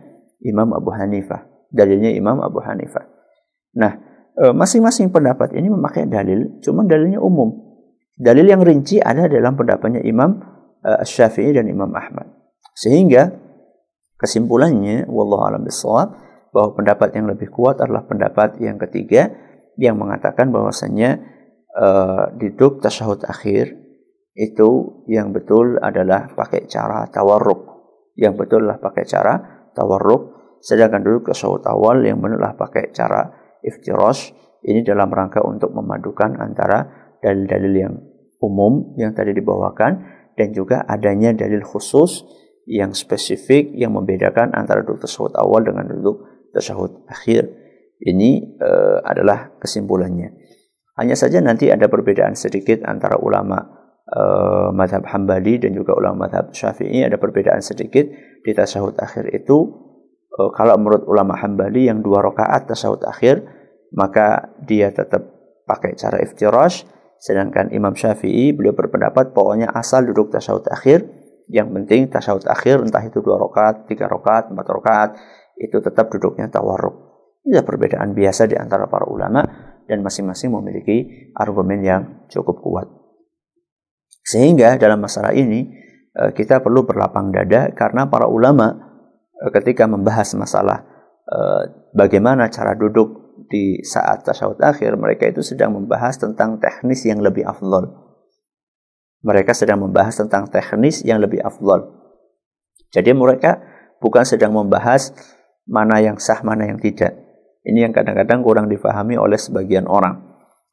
[0.43, 1.47] Imam Abu Hanifah.
[1.71, 3.05] Dalilnya Imam Abu Hanifah.
[3.77, 3.93] Nah,
[4.57, 7.69] masing-masing pendapat ini memakai dalil, cuma dalilnya umum.
[8.19, 10.41] Dalil yang rinci ada dalam pendapatnya Imam
[10.83, 12.27] uh, Syafi'i dan Imam Ahmad.
[12.75, 13.31] Sehingga
[14.19, 16.15] kesimpulannya, wallahu alam bisawab,
[16.49, 19.29] bahwa pendapat yang lebih kuat adalah pendapat yang ketiga
[19.79, 21.21] yang mengatakan bahwasanya
[21.77, 23.79] uh, duduk tasyahud akhir
[24.39, 27.67] itu yang betul adalah pakai cara tawarruk.
[28.15, 29.33] Yang betul adalah pakai cara
[29.75, 30.21] tawarruk.
[30.63, 33.27] Sedangkan duduk tasyahud awal yang benar adalah pakai cara
[33.63, 34.31] iftirash.
[34.59, 36.83] Ini dalam rangka untuk memadukan antara
[37.23, 37.95] dalil-dalil yang
[38.39, 40.03] umum yang tadi dibawakan
[40.35, 42.23] dan juga adanya dalil khusus
[42.63, 47.47] yang spesifik yang membedakan antara duduk tasyahud awal dengan duduk tasyahud akhir.
[47.99, 50.31] Ini uh, adalah kesimpulannya.
[50.95, 53.59] Hanya saja nanti ada perbedaan sedikit antara ulama
[54.07, 57.03] uh, madhab Hambali dan juga ulama madhab Syafi'i.
[57.03, 58.07] Ada perbedaan sedikit
[58.43, 59.57] di tasyahud akhir itu.
[60.31, 63.43] Uh, kalau menurut ulama Hambali yang dua rakaat tasyahud akhir,
[63.91, 65.27] maka dia tetap
[65.67, 66.87] pakai cara iftirash.
[67.19, 71.03] Sedangkan Imam Syafi'i beliau berpendapat pokoknya asal duduk tasyahud akhir
[71.49, 75.09] Yang penting tasyahud akhir entah itu dua rakaat, tiga rakaat, empat rakaat
[75.59, 76.95] itu tetap duduknya tawarruk.
[77.43, 79.43] Ini perbedaan biasa di antara para ulama
[79.87, 82.87] dan masing-masing memiliki argumen yang cukup kuat.
[84.23, 85.67] Sehingga dalam masalah ini
[86.15, 88.75] eh, kita perlu berlapang dada karena para ulama
[89.33, 90.85] eh, ketika membahas masalah
[91.25, 91.63] eh,
[91.97, 97.47] bagaimana cara duduk di saat tasyahud akhir mereka itu sedang membahas tentang teknis yang lebih
[97.47, 97.89] afdol.
[99.25, 101.91] Mereka sedang membahas tentang teknis yang lebih afdol.
[102.93, 103.59] Jadi mereka
[103.99, 105.11] bukan sedang membahas
[105.69, 107.13] mana yang sah, mana yang tidak.
[107.61, 110.17] Ini yang kadang-kadang kurang difahami oleh sebagian orang.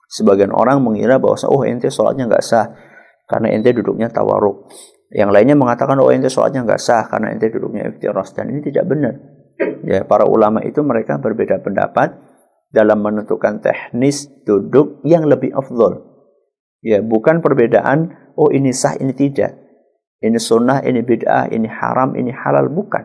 [0.08, 2.72] Sebagian orang mengira bahwa oh ente sholatnya nggak sah
[3.28, 4.72] karena ente duduknya tawaruk.
[5.12, 8.88] Yang lainnya mengatakan oh ente sholatnya nggak sah karena ente duduknya iftiros dan ini tidak
[8.88, 9.14] benar.
[9.84, 12.16] Ya, para ulama itu mereka berbeda pendapat
[12.72, 16.06] dalam menentukan teknis duduk yang lebih afdol.
[16.80, 19.58] Ya, bukan perbedaan oh ini sah ini tidak.
[20.16, 23.04] Ini sunnah, ini bid'ah, ini haram, ini halal bukan.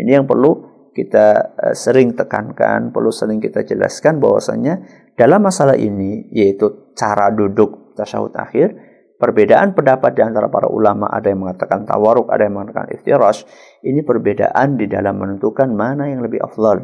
[0.00, 4.80] Ini yang perlu kita uh, sering tekankan, perlu sering kita jelaskan bahwasanya
[5.16, 11.30] dalam masalah ini yaitu cara duduk tasyahud akhir Perbedaan pendapat di antara para ulama, ada
[11.30, 13.46] yang mengatakan tawaruk, ada yang mengatakan iftirash.
[13.86, 16.82] Ini perbedaan di dalam menentukan mana yang lebih afdal.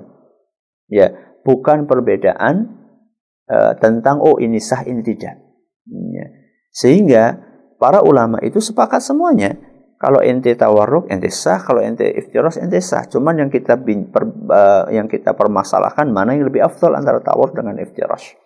[0.87, 1.11] Ya,
[1.43, 2.79] bukan perbedaan
[3.51, 5.35] uh, tentang oh ini sah, ini tidak.
[5.91, 6.27] Ya.
[6.71, 7.43] Sehingga
[7.75, 9.59] para ulama itu sepakat semuanya.
[9.99, 11.59] Kalau ente tawaruk, ente sah.
[11.59, 13.03] Kalau ente iftirash, ente sah.
[13.11, 17.83] Cuman yang kita per, uh, yang kita permasalahkan mana yang lebih afdal antara tawaruk dengan
[17.83, 18.39] iftirash.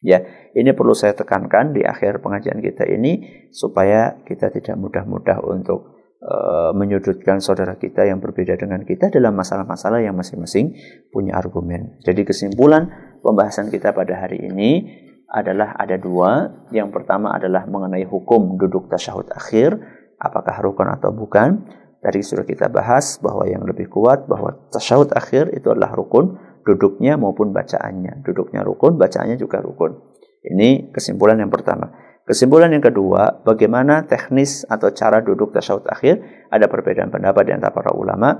[0.00, 0.24] Ya,
[0.56, 3.20] ini perlu saya tekankan di akhir pengajian kita ini
[3.52, 10.00] supaya kita tidak mudah-mudah untuk uh, menyudutkan saudara kita yang berbeda dengan kita dalam masalah-masalah
[10.00, 10.72] yang masing-masing
[11.12, 12.00] punya argumen.
[12.00, 12.88] Jadi kesimpulan
[13.20, 14.88] pembahasan kita pada hari ini
[15.30, 16.48] adalah ada dua.
[16.72, 19.78] Yang pertama adalah mengenai hukum duduk tasyahud akhir,
[20.20, 21.64] apakah rukun atau bukan.
[22.00, 27.16] Tadi sudah kita bahas bahwa yang lebih kuat bahwa tasyahud akhir itu adalah rukun duduknya
[27.16, 28.24] maupun bacaannya.
[28.24, 29.96] Duduknya rukun, bacaannya juga rukun.
[30.40, 31.92] Ini kesimpulan yang pertama.
[32.24, 36.46] Kesimpulan yang kedua, bagaimana teknis atau cara duduk tasyahud akhir?
[36.48, 38.32] Ada perbedaan pendapat di antara para ulama.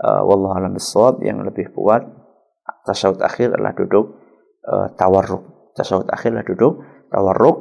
[0.00, 2.06] Uh, Wallahu alam bisawab yang lebih kuat
[2.86, 4.18] tasyahud akhir adalah duduk
[4.66, 5.74] uh, tawarruk.
[5.74, 6.72] Tasyahud akhir adalah duduk
[7.10, 7.56] tawarruk.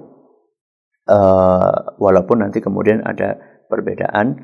[1.01, 4.36] Uh, walaupun nanti kemudian ada perbedaan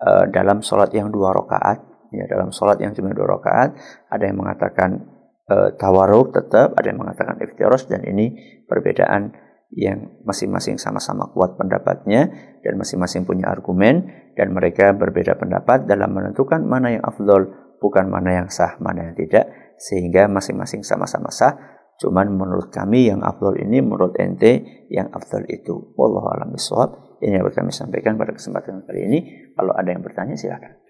[0.00, 3.76] uh, dalam sholat yang dua rakaat ya dalam sholat yang cuma dua rakaat
[4.12, 5.00] ada yang mengatakan
[5.48, 8.36] e, tawaruk tetap ada yang mengatakan iftiros dan ini
[8.68, 9.32] perbedaan
[9.72, 12.28] yang masing-masing sama-sama kuat pendapatnya
[12.60, 14.04] dan masing-masing punya argumen
[14.36, 17.48] dan mereka berbeda pendapat dalam menentukan mana yang afdol
[17.80, 19.48] bukan mana yang sah mana yang tidak
[19.80, 21.56] sehingga masing-masing sama-sama sah.
[21.96, 25.94] Cuman menurut kami yang afdol ini menurut ente yang afdol itu.
[25.96, 29.18] Wallahu alam bisawab ini yang kami sampaikan pada kesempatan kali ini
[29.54, 30.82] kalau ada yang bertanya silakan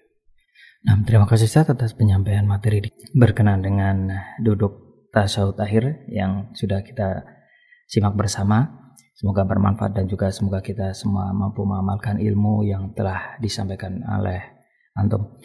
[0.83, 2.83] Nah, terima kasih Ustaz atas penyampaian materi
[3.15, 4.11] berkenan dengan
[4.43, 7.23] duduk tasawuf akhir yang sudah kita
[7.87, 8.83] simak bersama.
[9.15, 14.43] Semoga bermanfaat dan juga semoga kita semua mampu mengamalkan ilmu yang telah disampaikan oleh
[14.99, 15.39] antum.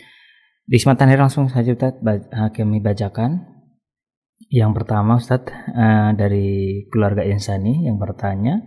[0.66, 2.02] Di kesempatan ini langsung saja Ustaz
[2.58, 3.38] kami bacakan.
[4.50, 8.58] Yang pertama Ustaz eh, dari keluarga Insani yang bertanya,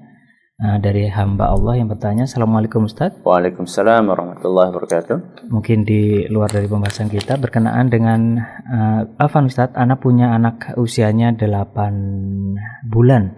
[0.62, 3.18] uh, dari hamba Allah yang bertanya Assalamualaikum Ustaz.
[3.26, 5.50] Waalaikumsalam warahmatullahi wabarakatuh.
[5.50, 8.38] Mungkin di luar dari pembahasan kita berkenaan dengan
[8.70, 13.36] uh, Afan Ustaz anak punya anak usianya 8 bulan.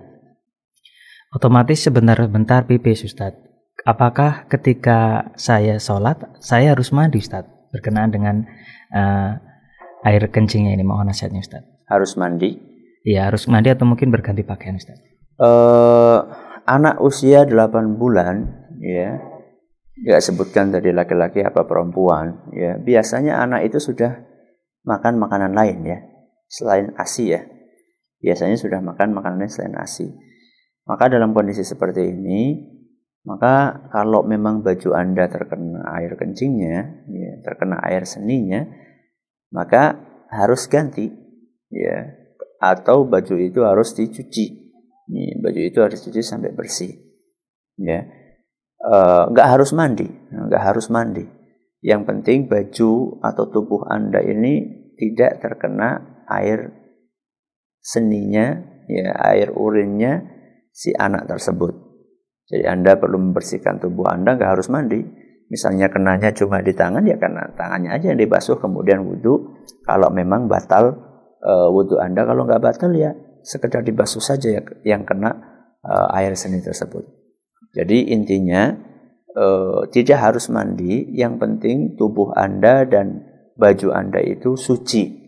[1.33, 3.33] Otomatis sebentar-bentar pipis Ustaz.
[3.83, 7.49] Apakah ketika saya sholat saya harus mandi Ustaz?
[7.73, 8.45] Berkenaan dengan
[8.93, 9.41] uh,
[10.05, 11.65] air kencingnya ini mohon nasihatnya Ustaz.
[11.89, 12.53] Harus mandi?
[13.03, 15.01] Iya harus mandi atau mungkin berganti pakaian Ustaz?
[15.41, 16.21] Uh,
[16.63, 19.19] anak usia 8 bulan ya
[19.93, 24.19] nggak sebutkan tadi laki-laki apa perempuan ya biasanya anak itu sudah
[24.83, 25.99] makan makanan lain ya
[26.53, 27.41] selain ASI ya.
[28.23, 30.07] Biasanya sudah makan makanan selain ASI.
[30.85, 32.69] Maka dalam kondisi seperti ini
[33.23, 38.67] maka kalau memang baju anda terkena air kencingnya ya, terkena air seninya
[39.47, 39.95] maka
[40.27, 41.07] harus ganti
[41.71, 42.19] ya
[42.59, 44.62] atau baju itu harus dicuci
[45.09, 46.93] ini baju itu harus dicuci sampai bersih.
[47.75, 48.05] Ya,
[48.79, 51.25] eh, nggak uh, harus mandi, nggak harus mandi.
[51.83, 56.71] Yang penting baju atau tubuh anda ini tidak terkena air
[57.83, 58.55] seninya,
[58.87, 60.23] ya air urinnya
[60.71, 61.75] si anak tersebut.
[62.47, 65.03] Jadi anda perlu membersihkan tubuh anda, nggak harus mandi.
[65.51, 69.59] Misalnya kenanya cuma di tangan, ya karena tangannya aja yang dibasuh kemudian wudhu.
[69.83, 70.95] Kalau memang batal
[71.43, 73.11] uh, wudhu anda, kalau nggak batal ya
[73.43, 75.35] sekedar dibasuh saja ya yang kena
[75.83, 77.03] uh, air seni tersebut.
[77.75, 78.71] Jadi intinya
[79.35, 83.25] uh, tidak harus mandi, yang penting tubuh Anda dan
[83.59, 85.21] baju Anda itu suci.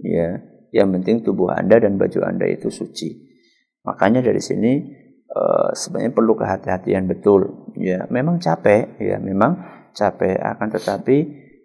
[0.00, 0.40] Ya,
[0.72, 3.30] yang penting tubuh Anda dan baju Anda itu suci.
[3.84, 4.72] Makanya dari sini
[5.30, 7.70] uh, sebenarnya perlu kehati-hatian betul.
[7.76, 9.60] Ya, memang capek, ya memang
[9.92, 11.16] capek akan tetapi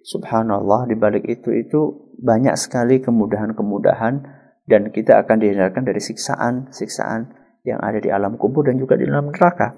[0.04, 4.37] subhanallah di balik itu itu banyak sekali kemudahan-kemudahan
[4.68, 7.22] dan kita akan dihindarkan dari siksaan-siksaan
[7.64, 9.74] yang ada di alam kubur dan juga di dalam neraka.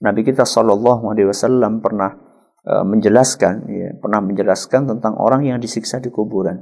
[0.00, 2.16] Nabi kita Shallallahu Alaihi Wasallam pernah
[2.64, 6.56] uh, menjelaskan, ya, pernah menjelaskan tentang orang yang disiksa di kuburan.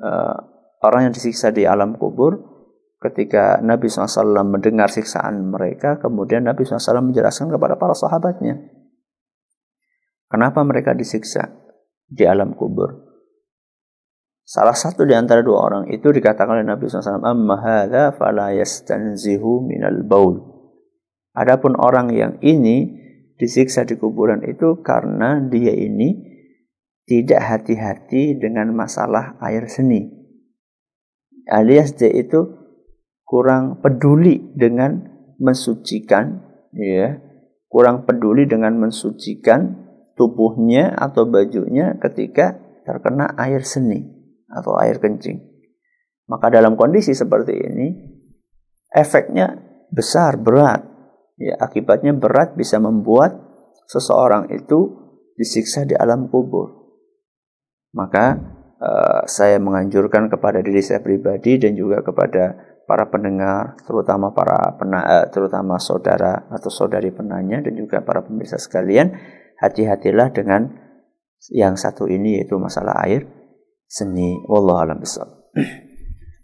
[0.00, 0.36] Uh,
[0.80, 2.56] orang yang disiksa di alam kubur
[3.00, 8.60] ketika Nabi SAW mendengar siksaan mereka, kemudian Nabi SAW menjelaskan kepada para sahabatnya.
[10.26, 11.52] Kenapa mereka disiksa
[12.08, 13.05] di alam kubur?
[14.46, 19.66] Salah satu di antara dua orang itu dikatakan oleh Nabi SAW, Amma hadha fala yastanzihu
[19.66, 20.38] minal baul.
[21.34, 22.94] Adapun orang yang ini
[23.34, 26.14] disiksa di kuburan itu karena dia ini
[27.10, 30.14] tidak hati-hati dengan masalah air seni.
[31.50, 32.46] Alias dia itu
[33.26, 35.10] kurang peduli dengan
[35.42, 37.18] mensucikan ya
[37.66, 39.74] kurang peduli dengan mensucikan
[40.14, 42.56] tubuhnya atau bajunya ketika
[42.86, 44.15] terkena air seni
[44.50, 45.42] atau air kencing.
[46.26, 47.88] Maka dalam kondisi seperti ini
[48.90, 49.54] efeknya
[49.90, 50.82] besar berat.
[51.36, 53.36] Ya akibatnya berat bisa membuat
[53.86, 55.06] seseorang itu
[55.36, 56.96] disiksa di alam kubur.
[57.94, 58.34] Maka
[58.80, 62.56] uh, saya menganjurkan kepada diri saya pribadi dan juga kepada
[62.86, 68.62] para pendengar, terutama para pena, eh, terutama saudara atau saudari penanya dan juga para pemirsa
[68.62, 69.10] sekalian,
[69.58, 70.70] hati-hatilah dengan
[71.50, 73.26] yang satu ini yaitu masalah air
[73.86, 74.42] seni.
[74.50, 75.00] Wallahu a'lam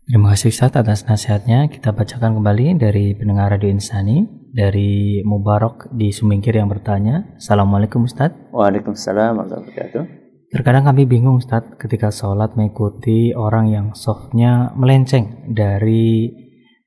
[0.02, 1.70] Terima kasih Ustaz atas nasihatnya.
[1.70, 7.38] Kita bacakan kembali dari pendengar Radio Insani dari Mubarak di Sumingkir yang bertanya.
[7.38, 8.34] Assalamualaikum Ustaz.
[8.52, 10.04] Waalaikumsalam warahmatullahi wabarakatuh.
[10.52, 16.28] Terkadang kami bingung Ustaz ketika sholat mengikuti orang yang softnya melenceng dari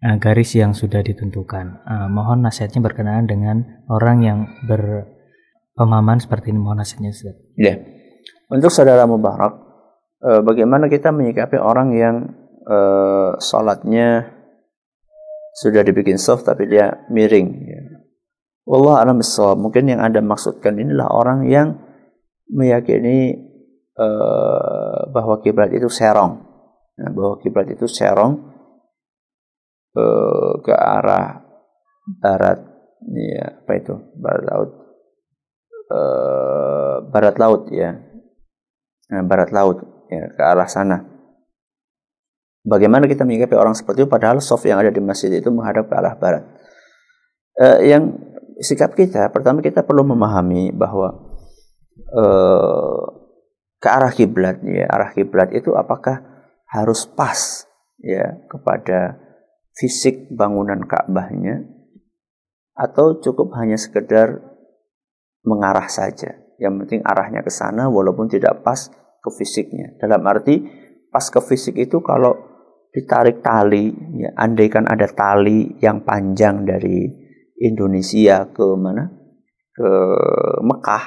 [0.06, 1.82] uh, garis yang sudah ditentukan.
[1.82, 4.40] Uh, mohon nasihatnya berkenaan dengan orang yang
[4.70, 6.62] berpemahaman seperti ini.
[6.62, 7.36] Mohon nasihatnya Ustaz.
[7.58, 7.82] Ya.
[8.54, 9.65] Untuk saudara Mubarak,
[10.26, 12.16] uh, bagaimana kita menyikapi orang yang
[12.66, 14.34] uh, sholatnya
[15.56, 17.48] sudah dibikin soft tapi dia miring.
[17.64, 17.82] Ya.
[18.66, 19.22] Allah alam
[19.62, 21.78] Mungkin yang Anda maksudkan inilah orang yang
[22.50, 23.38] meyakini
[23.96, 26.42] uh, bahwa kiblat itu serong,
[26.98, 28.42] nah, bahwa kiblat itu serong
[29.94, 31.46] uh, ke arah
[32.22, 32.60] barat,
[33.14, 33.94] ya apa itu?
[34.18, 34.70] Barat laut,
[35.94, 37.98] uh, barat laut ya,
[39.10, 40.98] nah, barat laut ya ke arah sana.
[42.66, 45.94] Bagaimana kita menyikapi orang seperti itu padahal soft yang ada di masjid itu menghadap ke
[45.94, 46.44] arah barat.
[47.56, 48.04] Uh, yang
[48.60, 51.14] sikap kita pertama kita perlu memahami bahwa
[52.16, 53.04] uh,
[53.80, 56.24] ke arah kiblat ya arah kiblat itu apakah
[56.68, 57.64] harus pas
[58.00, 59.20] ya kepada
[59.76, 61.68] fisik bangunan Ka'bahnya
[62.76, 64.40] atau cukup hanya sekedar
[65.44, 68.92] mengarah saja yang penting arahnya ke sana walaupun tidak pas
[69.26, 70.62] ke fisiknya dalam arti
[71.10, 72.38] pas ke fisik itu kalau
[72.94, 73.90] ditarik tali
[74.22, 77.10] ya andaikan ada tali yang panjang dari
[77.58, 79.10] Indonesia ke mana
[79.74, 79.90] ke
[80.62, 81.04] Mekah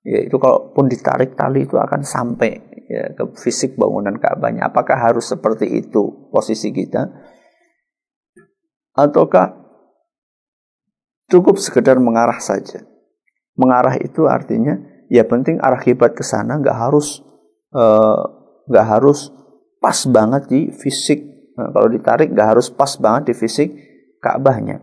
[0.00, 4.66] ya itu kalaupun ditarik tali itu akan sampai ya, ke fisik bangunan Ka'bahnya.
[4.66, 7.06] Apakah harus seperti itu posisi kita?
[8.98, 9.54] Ataukah
[11.30, 12.82] cukup sekedar mengarah saja?
[13.54, 14.74] Mengarah itu artinya
[15.06, 17.22] ya penting arah kiblat ke sana nggak harus
[18.66, 19.30] nggak uh, harus
[19.78, 21.22] pas banget di fisik.
[21.56, 23.68] Nah, kalau ditarik nggak harus pas banget di fisik
[24.20, 24.82] Ka'bahnya.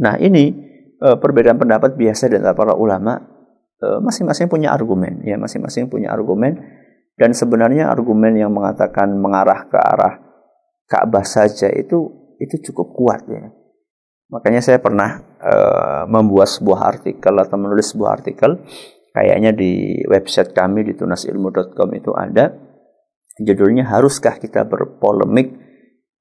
[0.00, 0.50] Nah ini
[0.98, 3.34] uh, perbedaan pendapat biasa dari para ulama
[3.84, 6.56] Eh, masing-masing punya argumen ya masing-masing punya argumen
[7.20, 10.14] dan sebenarnya argumen yang mengatakan mengarah ke arah
[10.88, 12.08] Ka'bah saja itu
[12.40, 13.52] itu cukup kuat ya
[14.32, 18.62] makanya saya pernah uh, membuat sebuah artikel atau menulis sebuah artikel
[19.14, 22.50] kayaknya di website kami di tunasilmu.com itu ada
[23.38, 25.54] judulnya haruskah kita berpolemik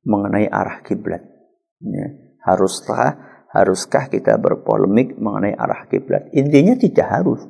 [0.05, 1.25] mengenai arah kiblat
[1.81, 2.07] ya,
[2.45, 6.27] haruskah haruskah kita berpolemik mengenai arah kiblat?
[6.33, 7.45] Intinya tidak harus.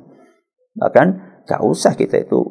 [0.76, 1.06] Bahkan
[1.48, 2.44] tak usah kita itu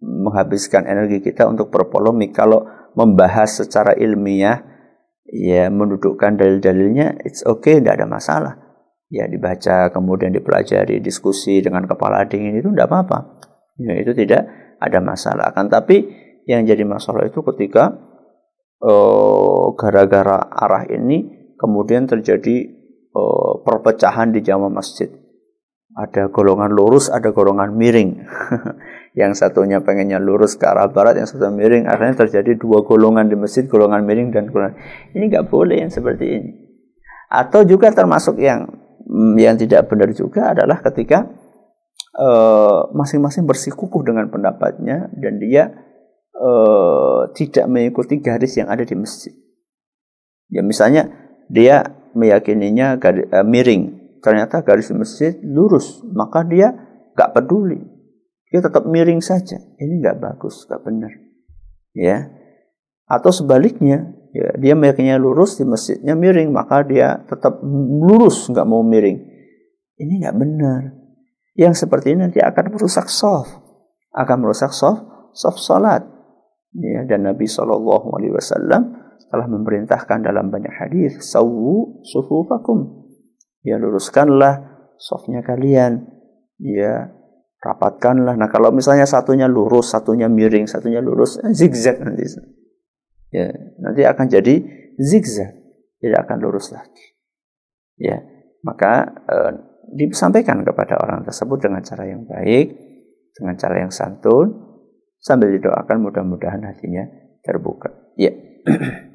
[0.00, 2.32] menghabiskan energi kita untuk berpolemik.
[2.32, 2.64] Kalau
[2.96, 4.64] membahas secara ilmiah,
[5.28, 8.54] ya mendudukkan dalil-dalilnya, it's okay, tidak ada masalah.
[9.06, 13.38] Ya dibaca, kemudian dipelajari, diskusi dengan kepala dingin itu tidak apa-apa.
[13.78, 14.50] Ya, itu tidak
[14.82, 15.54] ada masalah.
[15.54, 16.10] Akan tapi
[16.46, 17.94] yang jadi masalah itu ketika
[18.82, 22.70] oh, gara-gara uh, arah ini kemudian terjadi
[23.14, 25.10] uh, perpecahan di jamaah masjid
[25.96, 28.20] Ada golongan lurus, ada golongan miring.
[29.20, 31.88] yang satunya pengennya lurus ke arah barat, yang satu miring.
[31.88, 34.76] Akhirnya terjadi dua golongan di masjid, golongan miring dan golongan.
[35.16, 36.50] Ini nggak boleh yang seperti ini.
[37.32, 38.85] Atau juga termasuk yang
[39.38, 41.30] yang tidak benar juga adalah ketika
[42.18, 45.70] eh, masing-masing uh, bersikukuh dengan pendapatnya dan dia
[46.34, 49.32] uh, tidak mengikuti garis yang ada di masjid.
[50.50, 51.10] Ya misalnya
[51.46, 51.86] dia
[52.16, 56.74] meyakininya garis, uh, miring, ternyata garis masjid lurus, maka dia
[57.14, 57.78] gak peduli.
[58.50, 59.58] Dia tetap miring saja.
[59.78, 61.12] Ini gak bagus, gak benar.
[61.92, 62.30] Ya.
[63.06, 68.84] Atau sebaliknya, ya, dia meyakininya lurus di masjidnya miring, maka dia tetap lurus, gak mau
[68.84, 69.16] miring.
[69.96, 70.80] Ini gak benar.
[71.56, 73.56] Yang seperti ini nanti akan merusak soft,
[74.12, 76.04] akan merusak soft, soft salat.
[76.76, 78.82] Ya, dan Nabi Shallallahu Alaihi Wasallam
[79.32, 83.06] telah memerintahkan dalam banyak hadis, sawu sufufakum
[83.66, 86.06] ya luruskanlah softnya kalian
[86.62, 87.10] ya
[87.58, 92.30] rapatkanlah nah kalau misalnya satunya lurus satunya miring satunya lurus zigzag nanti
[93.36, 93.52] ya
[93.84, 94.54] nanti akan jadi
[94.96, 95.52] zigzag
[96.00, 97.20] tidak akan lurus lagi
[98.00, 98.16] ya
[98.64, 99.52] maka eh,
[99.92, 102.72] disampaikan kepada orang tersebut dengan cara yang baik
[103.36, 104.56] dengan cara yang santun
[105.20, 107.04] sambil didoakan mudah-mudahan hatinya
[107.44, 108.32] terbuka ya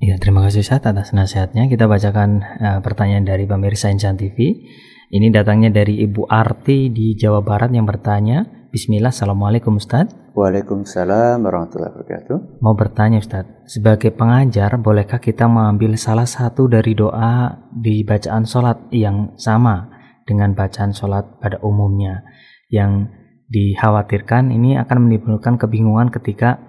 [0.00, 1.68] Ya, terima kasih Ustaz atas nasihatnya.
[1.68, 4.64] Kita bacakan uh, pertanyaan dari pemirsa Insan TV.
[5.12, 10.08] Ini datangnya dari Ibu Arti di Jawa Barat yang bertanya, Bismillah, Assalamualaikum Ustaz.
[10.30, 12.62] Waalaikumsalam warahmatullahi wabarakatuh.
[12.62, 18.90] Mau bertanya Ustaz, sebagai pengajar, bolehkah kita mengambil salah satu dari doa di bacaan sholat
[18.94, 19.90] yang sama
[20.24, 22.22] dengan bacaan sholat pada umumnya?
[22.70, 23.10] Yang
[23.50, 26.62] dikhawatirkan ini akan menimbulkan kebingungan ketika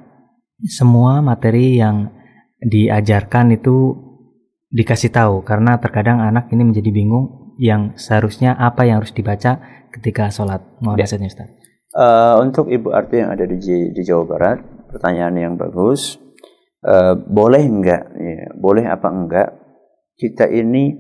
[0.65, 2.09] semua materi yang
[2.61, 3.93] diajarkan itu
[4.73, 9.61] dikasih tahu karena terkadang anak ini menjadi bingung yang seharusnya apa yang harus dibaca
[9.93, 10.65] ketika sholat.
[10.81, 11.05] Mohon ya.
[11.05, 11.49] Ustaz.
[11.91, 13.59] Uh, untuk Ibu Arti yang ada di,
[13.91, 14.63] di Jawa Barat,
[14.95, 16.15] pertanyaan yang bagus.
[16.79, 19.49] Uh, boleh enggak, ya, boleh apa enggak
[20.15, 20.95] kita ini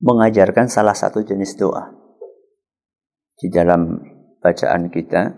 [0.00, 1.92] mengajarkan salah satu jenis doa
[3.36, 4.00] di dalam
[4.40, 5.28] bacaan kita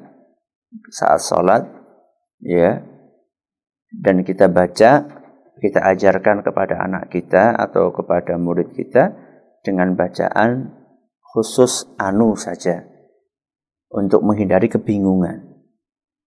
[0.94, 1.66] saat sholat,
[2.46, 2.78] ya.
[3.90, 5.02] Dan kita baca,
[5.58, 9.18] kita ajarkan kepada anak kita atau kepada murid kita
[9.66, 10.78] dengan bacaan
[11.34, 12.91] khusus anu saja
[13.92, 15.52] untuk menghindari kebingungan.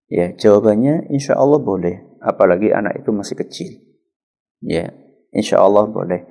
[0.06, 3.70] Ya, jawabannya insya Allah boleh, apalagi anak itu masih kecil.
[4.62, 4.94] Ya,
[5.34, 6.22] insya Allah boleh.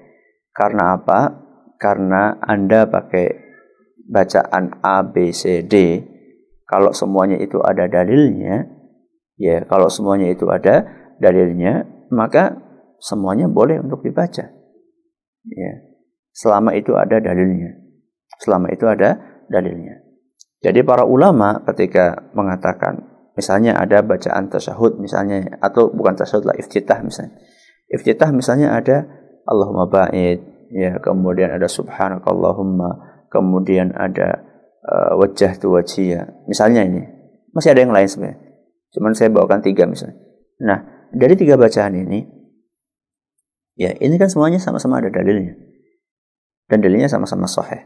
[0.55, 1.43] Karena apa?
[1.75, 3.35] Karena Anda pakai
[4.07, 5.75] bacaan A, B, C, D,
[6.63, 8.63] kalau semuanya itu ada dalilnya,
[9.35, 10.87] ya kalau semuanya itu ada
[11.19, 11.83] dalilnya,
[12.15, 12.55] maka
[13.03, 14.55] semuanya boleh untuk dibaca.
[15.51, 15.71] Ya.
[16.35, 17.75] Selama itu ada dalilnya.
[18.39, 19.19] Selama itu ada
[19.51, 20.04] dalilnya.
[20.65, 23.05] Jadi para ulama ketika mengatakan
[23.37, 27.37] misalnya ada bacaan tasyahud misalnya atau bukan tasyahud lah iftitah misalnya.
[27.85, 29.05] Iftitah misalnya ada
[29.45, 30.41] Allahumma ba'id
[30.73, 34.41] ya kemudian ada subhanakallahumma kemudian ada
[34.85, 36.49] uh, wajah tu wajhiya.
[36.49, 37.03] Misalnya ini.
[37.53, 38.39] Masih ada yang lain sebenarnya.
[38.91, 40.19] Cuman saya bawakan tiga misalnya.
[40.59, 42.23] Nah, dari tiga bacaan ini,
[43.79, 45.55] ya ini kan semuanya sama-sama ada dalilnya.
[46.67, 47.83] Dan dalilnya sama-sama sahih.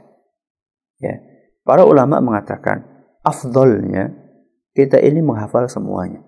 [1.02, 1.18] Ya.
[1.70, 2.82] Para ulama mengatakan
[3.22, 4.10] afdolnya
[4.74, 6.26] kita ini menghafal semuanya.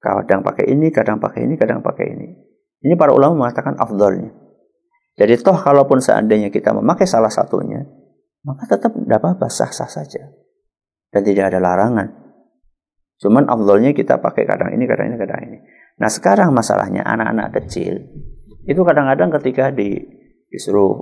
[0.00, 2.32] Kadang pakai ini, kadang pakai ini, kadang pakai ini.
[2.80, 4.32] Ini para ulama mengatakan afdolnya.
[5.20, 7.84] Jadi toh kalaupun seandainya kita memakai salah satunya,
[8.48, 10.24] maka tetap tidak apa-apa, sah-sah saja.
[11.12, 12.08] Dan tidak ada larangan.
[13.20, 15.58] Cuman afdolnya kita pakai kadang ini, kadang ini, kadang ini.
[16.00, 18.00] Nah sekarang masalahnya anak-anak kecil
[18.64, 20.00] itu kadang-kadang ketika di,
[20.48, 20.96] disuruh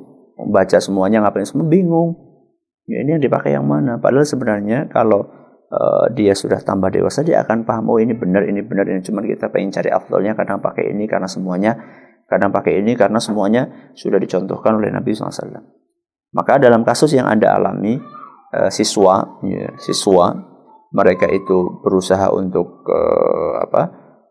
[0.51, 2.32] baca semuanya ngapain semua bingung.
[2.91, 4.03] Ya, ini yang dipakai yang mana?
[4.03, 5.23] Padahal sebenarnya kalau
[5.73, 9.25] uh, dia sudah tambah dewasa dia akan paham oh ini benar ini benar ini cuma
[9.25, 11.79] kita pengen cari afdolnya kadang pakai ini karena semuanya
[12.29, 15.63] kadang pakai ini karena semuanya sudah dicontohkan oleh Nabi SAW.
[16.33, 18.01] Maka dalam kasus yang anda alami
[18.57, 20.33] uh, siswa ya, siswa
[20.93, 23.83] mereka itu berusaha untuk uh, apa?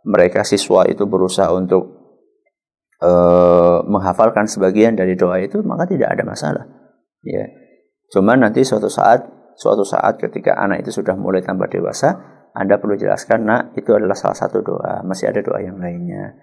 [0.01, 2.01] Mereka siswa itu berusaha untuk
[3.81, 6.69] menghafalkan sebagian dari doa itu, maka tidak ada masalah.
[7.25, 7.60] Ya.
[8.11, 9.23] Cuman nanti suatu saat,
[9.55, 12.19] suatu saat ketika anak itu sudah mulai tambah dewasa,
[12.51, 16.35] Anda perlu jelaskan, nah itu adalah salah satu doa, masih ada doa yang lainnya.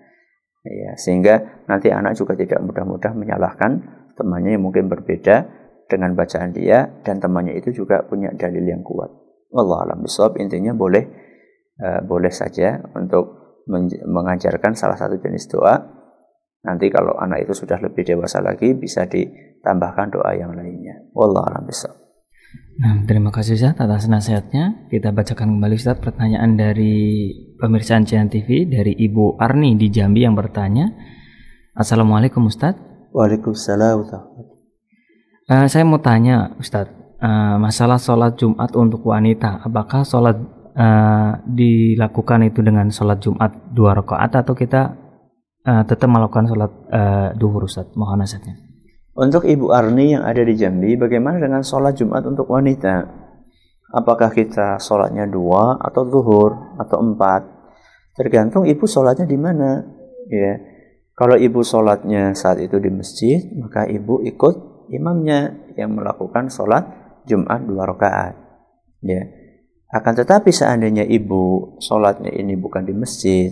[0.64, 3.84] Ya, sehingga nanti anak juga tidak mudah-mudah menyalahkan
[4.16, 5.46] temannya yang mungkin berbeda
[5.88, 9.08] dengan bacaan dia dan temannya itu juga punya dalil yang kuat.
[9.56, 11.08] Allah alam bisawab intinya boleh
[11.80, 13.56] uh, boleh saja untuk
[14.04, 15.76] mengajarkan salah satu jenis doa.
[16.64, 19.24] Nanti kalau anak itu sudah lebih dewasa lagi bisa di,
[19.58, 21.02] ditambahkan doa yang lainnya.
[21.12, 21.66] Wallahu a'lam
[22.78, 24.86] Nah, terima kasih Ustaz atas nasihatnya.
[24.86, 30.38] Kita bacakan kembali Ustaz pertanyaan dari pemirsa Ancian TV dari Ibu Arni di Jambi yang
[30.38, 30.86] bertanya.
[31.74, 32.78] Assalamualaikum Ustaz.
[33.10, 33.98] Waalaikumsalam.
[35.50, 36.86] Uh, saya mau tanya Ustaz,
[37.18, 40.38] uh, masalah sholat Jumat untuk wanita, apakah sholat
[40.78, 44.94] uh, dilakukan itu dengan sholat Jumat dua rakaat atau kita
[45.66, 47.90] uh, tetap melakukan sholat uh, duhur Ustaz?
[47.98, 48.67] Mohon nasihatnya.
[49.18, 53.02] Untuk Ibu Arni yang ada di Jambi, bagaimana dengan sholat Jumat untuk wanita?
[53.90, 57.42] Apakah kita sholatnya dua atau zuhur atau empat?
[58.14, 59.82] Tergantung ibu sholatnya di mana.
[60.30, 60.62] Ya,
[61.18, 66.86] kalau ibu sholatnya saat itu di masjid, maka ibu ikut imamnya yang melakukan sholat
[67.26, 68.38] Jumat dua rakaat.
[69.02, 69.26] Ya,
[69.98, 73.50] akan tetapi seandainya ibu sholatnya ini bukan di masjid,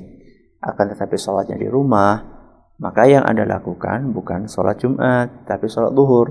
[0.63, 2.36] akan tetapi sholatnya di rumah,
[2.77, 6.29] maka yang Anda lakukan bukan sholat Jumat, tapi sholat duhur.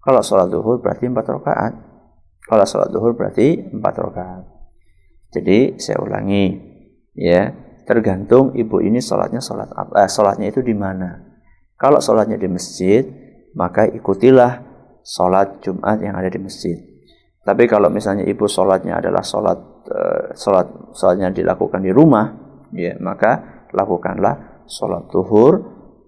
[0.00, 1.72] Kalau sholat duhur berarti empat rakaat.
[2.46, 4.44] Kalau sholat duhur berarti empat rakaat.
[5.36, 6.56] Jadi saya ulangi,
[7.12, 7.52] ya
[7.84, 10.06] tergantung ibu ini sholatnya sholat apa?
[10.06, 11.20] Eh, sholatnya itu di mana.
[11.76, 13.04] Kalau sholatnya di masjid,
[13.52, 14.64] maka ikutilah
[15.04, 16.80] sholat Jumat yang ada di masjid.
[17.44, 19.58] Tapi kalau misalnya ibu sholatnya adalah sholat
[19.92, 22.32] uh, sholat sholatnya dilakukan di rumah,
[22.72, 25.54] ya maka lakukanlah sholat zuhur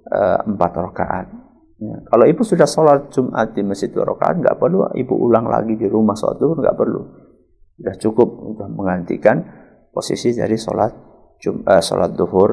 [0.06, 1.26] eh, empat rakaat.
[1.78, 1.94] Ya.
[2.10, 5.86] Kalau ibu sudah sholat Jumat di masjid dua rakaat, nggak perlu ibu ulang lagi di
[5.86, 7.00] rumah sholat zuhur, nggak perlu.
[7.78, 9.38] Sudah cukup untuk menggantikan
[9.94, 12.50] posisi dari sholat Jum, uh, sholat zuhur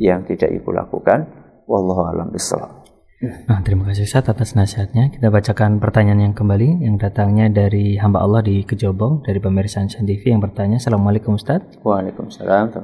[0.00, 1.28] yang tidak ibu lakukan.
[1.68, 2.81] Wallahu a'lam bishawab.
[3.22, 5.14] Nah, terima kasih Ustaz atas nasihatnya.
[5.14, 10.10] Kita bacakan pertanyaan yang kembali yang datangnya dari hamba Allah di Kejobong dari pemirsa Ansan
[10.10, 11.62] TV yang bertanya, Assalamualaikum Ustaz.
[11.86, 12.74] Waalaikumsalam.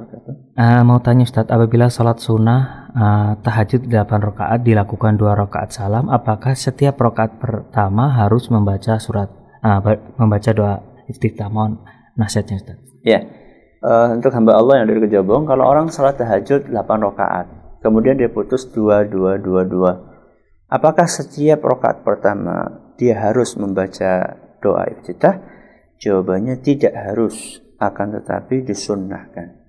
[0.55, 6.07] Uh, mau tanya Ustaz, apabila sholat sunnah uh, tahajud 8 rakaat dilakukan dua rakaat salam,
[6.07, 9.35] apakah setiap rakaat pertama harus membaca surat,
[9.67, 9.83] uh,
[10.23, 11.51] membaca doa iftitah?
[11.51, 11.83] Mohon
[12.15, 12.79] nasihatnya Ustaz.
[13.03, 13.27] Ya,
[13.83, 17.51] uh, untuk hamba Allah yang dari Kejobong, kalau orang sholat tahajud 8 rakaat,
[17.83, 20.18] kemudian dia putus dua dua dua dua
[20.69, 25.41] Apakah setiap rokaat pertama dia harus membaca doa iftitah?
[25.97, 29.65] Jawabannya tidak harus, akan tetapi disunnahkan.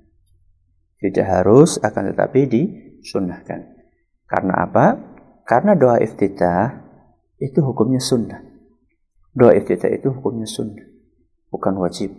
[0.99, 3.79] Tidak harus, akan tetapi disunnahkan.
[4.27, 4.85] Karena apa?
[5.47, 6.83] Karena doa iftitah
[7.39, 8.43] itu hukumnya sunnah.
[9.31, 10.83] Doa iftitah itu hukumnya sunnah,
[11.47, 12.11] bukan wajib.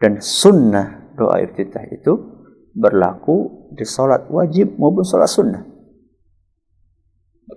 [0.00, 2.40] Dan sunnah doa iftitah itu
[2.72, 5.79] berlaku di sholat wajib maupun sholat sunnah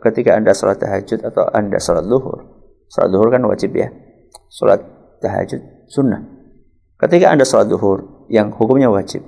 [0.03, 2.43] ketika Anda sholat tahajud atau Anda sholat duhur.
[2.91, 3.87] Sholat duhur kan wajib ya.
[4.51, 4.83] Sholat
[5.23, 6.19] tahajud sunnah.
[6.99, 9.23] Ketika Anda sholat duhur yang hukumnya wajib.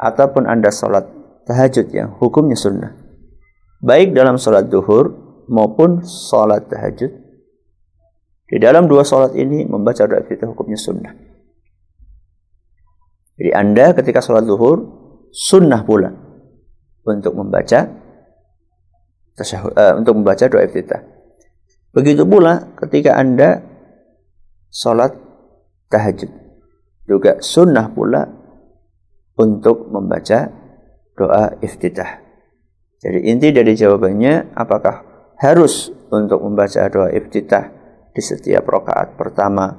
[0.00, 1.04] Ataupun Anda sholat
[1.44, 2.96] tahajud yang hukumnya sunnah.
[3.84, 5.12] Baik dalam sholat duhur
[5.52, 7.12] maupun sholat tahajud.
[8.46, 11.12] Di dalam dua sholat ini membaca doa kita hukumnya sunnah.
[13.36, 14.80] Jadi Anda ketika sholat duhur
[15.34, 16.08] sunnah pula
[17.04, 18.05] untuk membaca
[19.36, 21.04] uh, untuk membaca doa iftitah.
[21.92, 23.60] Begitu pula ketika Anda
[24.72, 25.16] sholat
[25.88, 26.28] tahajud.
[27.06, 28.26] Juga sunnah pula
[29.38, 30.50] untuk membaca
[31.16, 32.20] doa iftitah.
[33.00, 35.04] Jadi inti dari jawabannya apakah
[35.38, 37.70] harus untuk membaca doa iftitah
[38.12, 39.72] di setiap rakaat pertama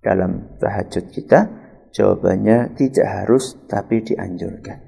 [0.00, 1.62] dalam tahajud kita?
[1.92, 4.80] Jawabannya tidak harus tapi dianjurkan.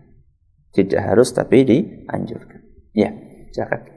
[0.73, 2.61] Tidak harus tapi dianjurkan.
[2.97, 3.13] Ya,
[3.53, 3.94] silakan.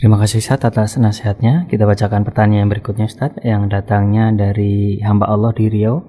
[0.00, 1.68] Terima kasih Ustaz atas nasihatnya.
[1.68, 6.08] Kita bacakan pertanyaan berikutnya Ustaz yang datangnya dari hamba Allah di Riau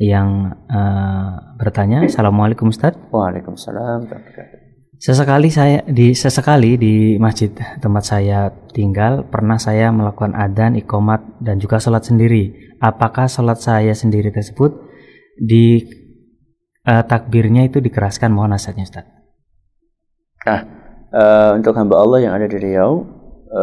[0.00, 2.96] yang uh, bertanya, Assalamualaikum Ustaz.
[3.12, 4.08] Waalaikumsalam.
[4.96, 11.60] Sesekali saya di sesekali di masjid tempat saya tinggal pernah saya melakukan adan, ikomat dan
[11.60, 12.72] juga sholat sendiri.
[12.80, 14.80] Apakah sholat saya sendiri tersebut
[15.36, 15.84] di
[16.88, 18.32] uh, takbirnya itu dikeraskan?
[18.32, 19.04] Mohon nasihatnya Ustaz.
[20.48, 20.60] Nah,
[21.12, 23.15] uh, untuk hamba Allah yang ada di Riau,
[23.46, 23.62] e,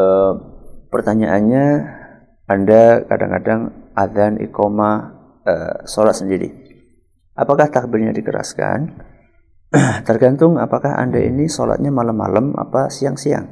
[0.89, 1.65] pertanyaannya
[2.47, 4.91] Anda kadang-kadang adzan ikoma
[5.43, 5.53] e,
[5.87, 6.49] sholat sendiri.
[7.33, 8.93] Apakah takbirnya dikeraskan?
[10.07, 13.49] Tergantung apakah Anda ini sholatnya malam-malam apa siang-siang.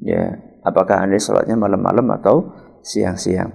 [0.00, 2.52] Ya, apakah Anda sholatnya malam-malam atau
[2.84, 3.52] siang-siang.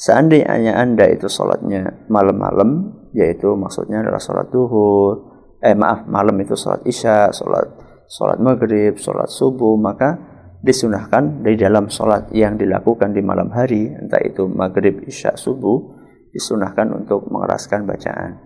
[0.00, 5.28] Seandainya Anda itu sholatnya malam-malam, yaitu maksudnya adalah sholat duhur,
[5.60, 7.68] eh maaf, malam itu sholat isya, sholat
[8.08, 10.16] sholat maghrib, sholat subuh, maka
[10.60, 15.96] disunahkan dari dalam sholat yang dilakukan di malam hari, entah itu maghrib, isya, subuh,
[16.30, 18.38] disunahkan untuk mengeraskan bacaan.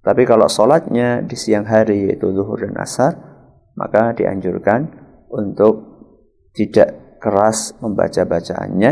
[0.00, 3.12] Tapi kalau sholatnya di siang hari yaitu zuhur dan asar,
[3.76, 4.88] maka dianjurkan
[5.28, 5.88] untuk
[6.56, 8.90] tidak keras membaca bacaannya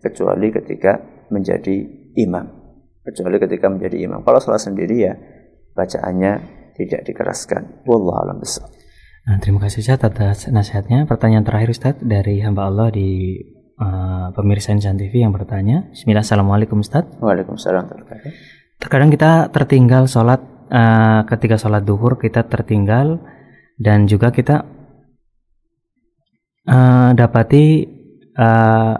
[0.00, 1.76] kecuali ketika menjadi
[2.16, 2.46] imam.
[3.04, 4.24] Kecuali ketika menjadi imam.
[4.24, 5.14] Kalau sholat sendiri ya
[5.76, 6.32] bacaannya
[6.76, 7.84] tidak dikeraskan.
[7.84, 8.85] Wallahu a'lam bishawab.
[9.26, 11.02] Nah, terima kasih Ustaz atas nasihatnya.
[11.02, 13.34] Pertanyaan terakhir Ustaz dari hamba Allah di
[13.74, 15.90] uh, pemirsa Insan TV yang bertanya.
[15.90, 17.10] Bismillah, Assalamualaikum Ustaz.
[17.18, 17.90] Waalaikumsalam.
[18.78, 20.38] Terkadang kita tertinggal sholat
[20.70, 23.18] uh, ketika sholat duhur kita tertinggal
[23.74, 24.62] dan juga kita
[26.70, 27.82] uh, dapati
[28.38, 28.94] uh,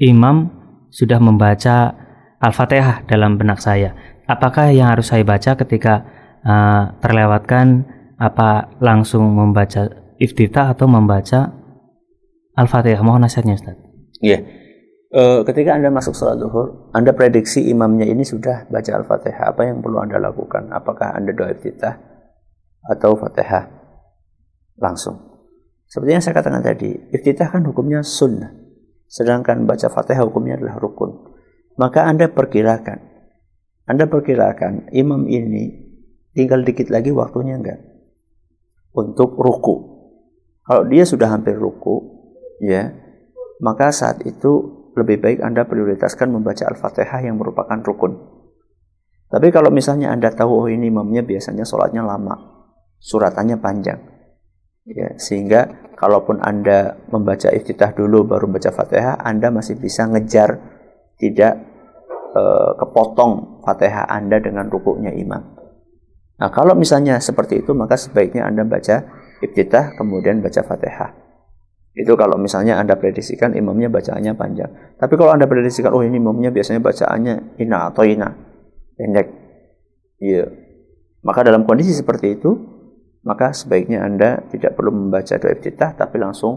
[0.00, 0.48] imam
[0.88, 1.92] sudah membaca
[2.40, 3.92] Al-Fatihah dalam benak saya.
[4.24, 6.08] Apakah yang harus saya baca ketika
[6.40, 9.86] uh, terlewatkan apa langsung membaca
[10.18, 11.54] iftitah atau membaca
[12.58, 13.00] Al-Fatihah?
[13.06, 13.78] Mohon nasihatnya Ustaz.
[14.18, 14.30] Iya.
[14.34, 14.42] Yeah.
[15.08, 19.56] Uh, ketika Anda masuk sholat zuhur, Anda prediksi imamnya ini sudah baca Al-Fatihah.
[19.56, 20.68] Apa yang perlu Anda lakukan?
[20.68, 21.96] Apakah Anda doa iftitah
[22.92, 23.72] atau Fatihah
[24.76, 25.16] langsung?
[25.88, 28.52] Seperti yang saya katakan tadi, iftitah kan hukumnya sunnah.
[29.08, 31.32] Sedangkan baca Fatihah hukumnya adalah rukun.
[31.80, 33.00] Maka Anda perkirakan.
[33.88, 35.88] Anda perkirakan imam ini
[36.36, 37.80] tinggal dikit lagi waktunya enggak?
[38.92, 39.98] Untuk ruku.
[40.64, 42.04] Kalau dia sudah hampir ruku,
[42.60, 42.92] ya,
[43.60, 48.18] maka saat itu lebih baik Anda prioritaskan membaca Al-Fatihah yang merupakan rukun.
[49.28, 52.64] Tapi kalau misalnya Anda tahu oh ini imamnya biasanya sholatnya lama,
[52.96, 54.00] suratannya panjang,
[54.88, 60.56] ya, sehingga kalaupun Anda membaca iftitah dulu baru baca Fatihah, Anda masih bisa ngejar
[61.20, 61.60] tidak
[62.32, 65.57] eh, kepotong Fatihah Anda dengan rukuknya imam.
[66.38, 69.02] Nah, kalau misalnya seperti itu, maka sebaiknya Anda baca
[69.42, 71.10] ibtidah, kemudian baca fatihah.
[71.98, 74.70] Itu kalau misalnya Anda prediksikan imamnya bacaannya panjang.
[75.02, 78.30] Tapi kalau Anda prediksikan, oh ini imamnya biasanya bacaannya ina atau ina,
[78.94, 79.26] pendek.
[80.22, 80.46] Iya.
[81.26, 82.54] Maka dalam kondisi seperti itu,
[83.26, 86.54] maka sebaiknya Anda tidak perlu membaca doa ibtidah, tapi langsung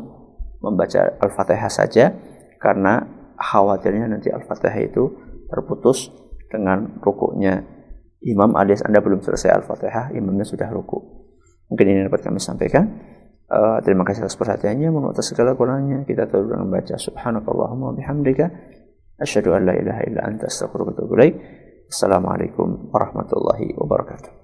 [0.61, 2.13] membaca Al-Fatihah saja,
[2.61, 3.01] karena
[3.33, 5.09] khawatirnya nanti Al-Fatihah itu
[5.49, 6.13] terputus
[6.53, 7.80] dengan rukuknya
[8.21, 10.97] imam alias Anda belum selesai Al-Fatihah, imamnya sudah ruku.
[11.71, 12.85] Mungkin ini dapat kami sampaikan.
[13.51, 14.87] Uh, terima kasih atas perhatiannya.
[14.91, 18.47] Mohon atas segala kurangnya kita terus membaca subhanakallahumma bihamdika
[19.19, 21.03] asyhadu an la ilaha illa anta astaghfiruka.
[21.91, 24.40] Assalamualaikum warahmatullahi wabarakatuh.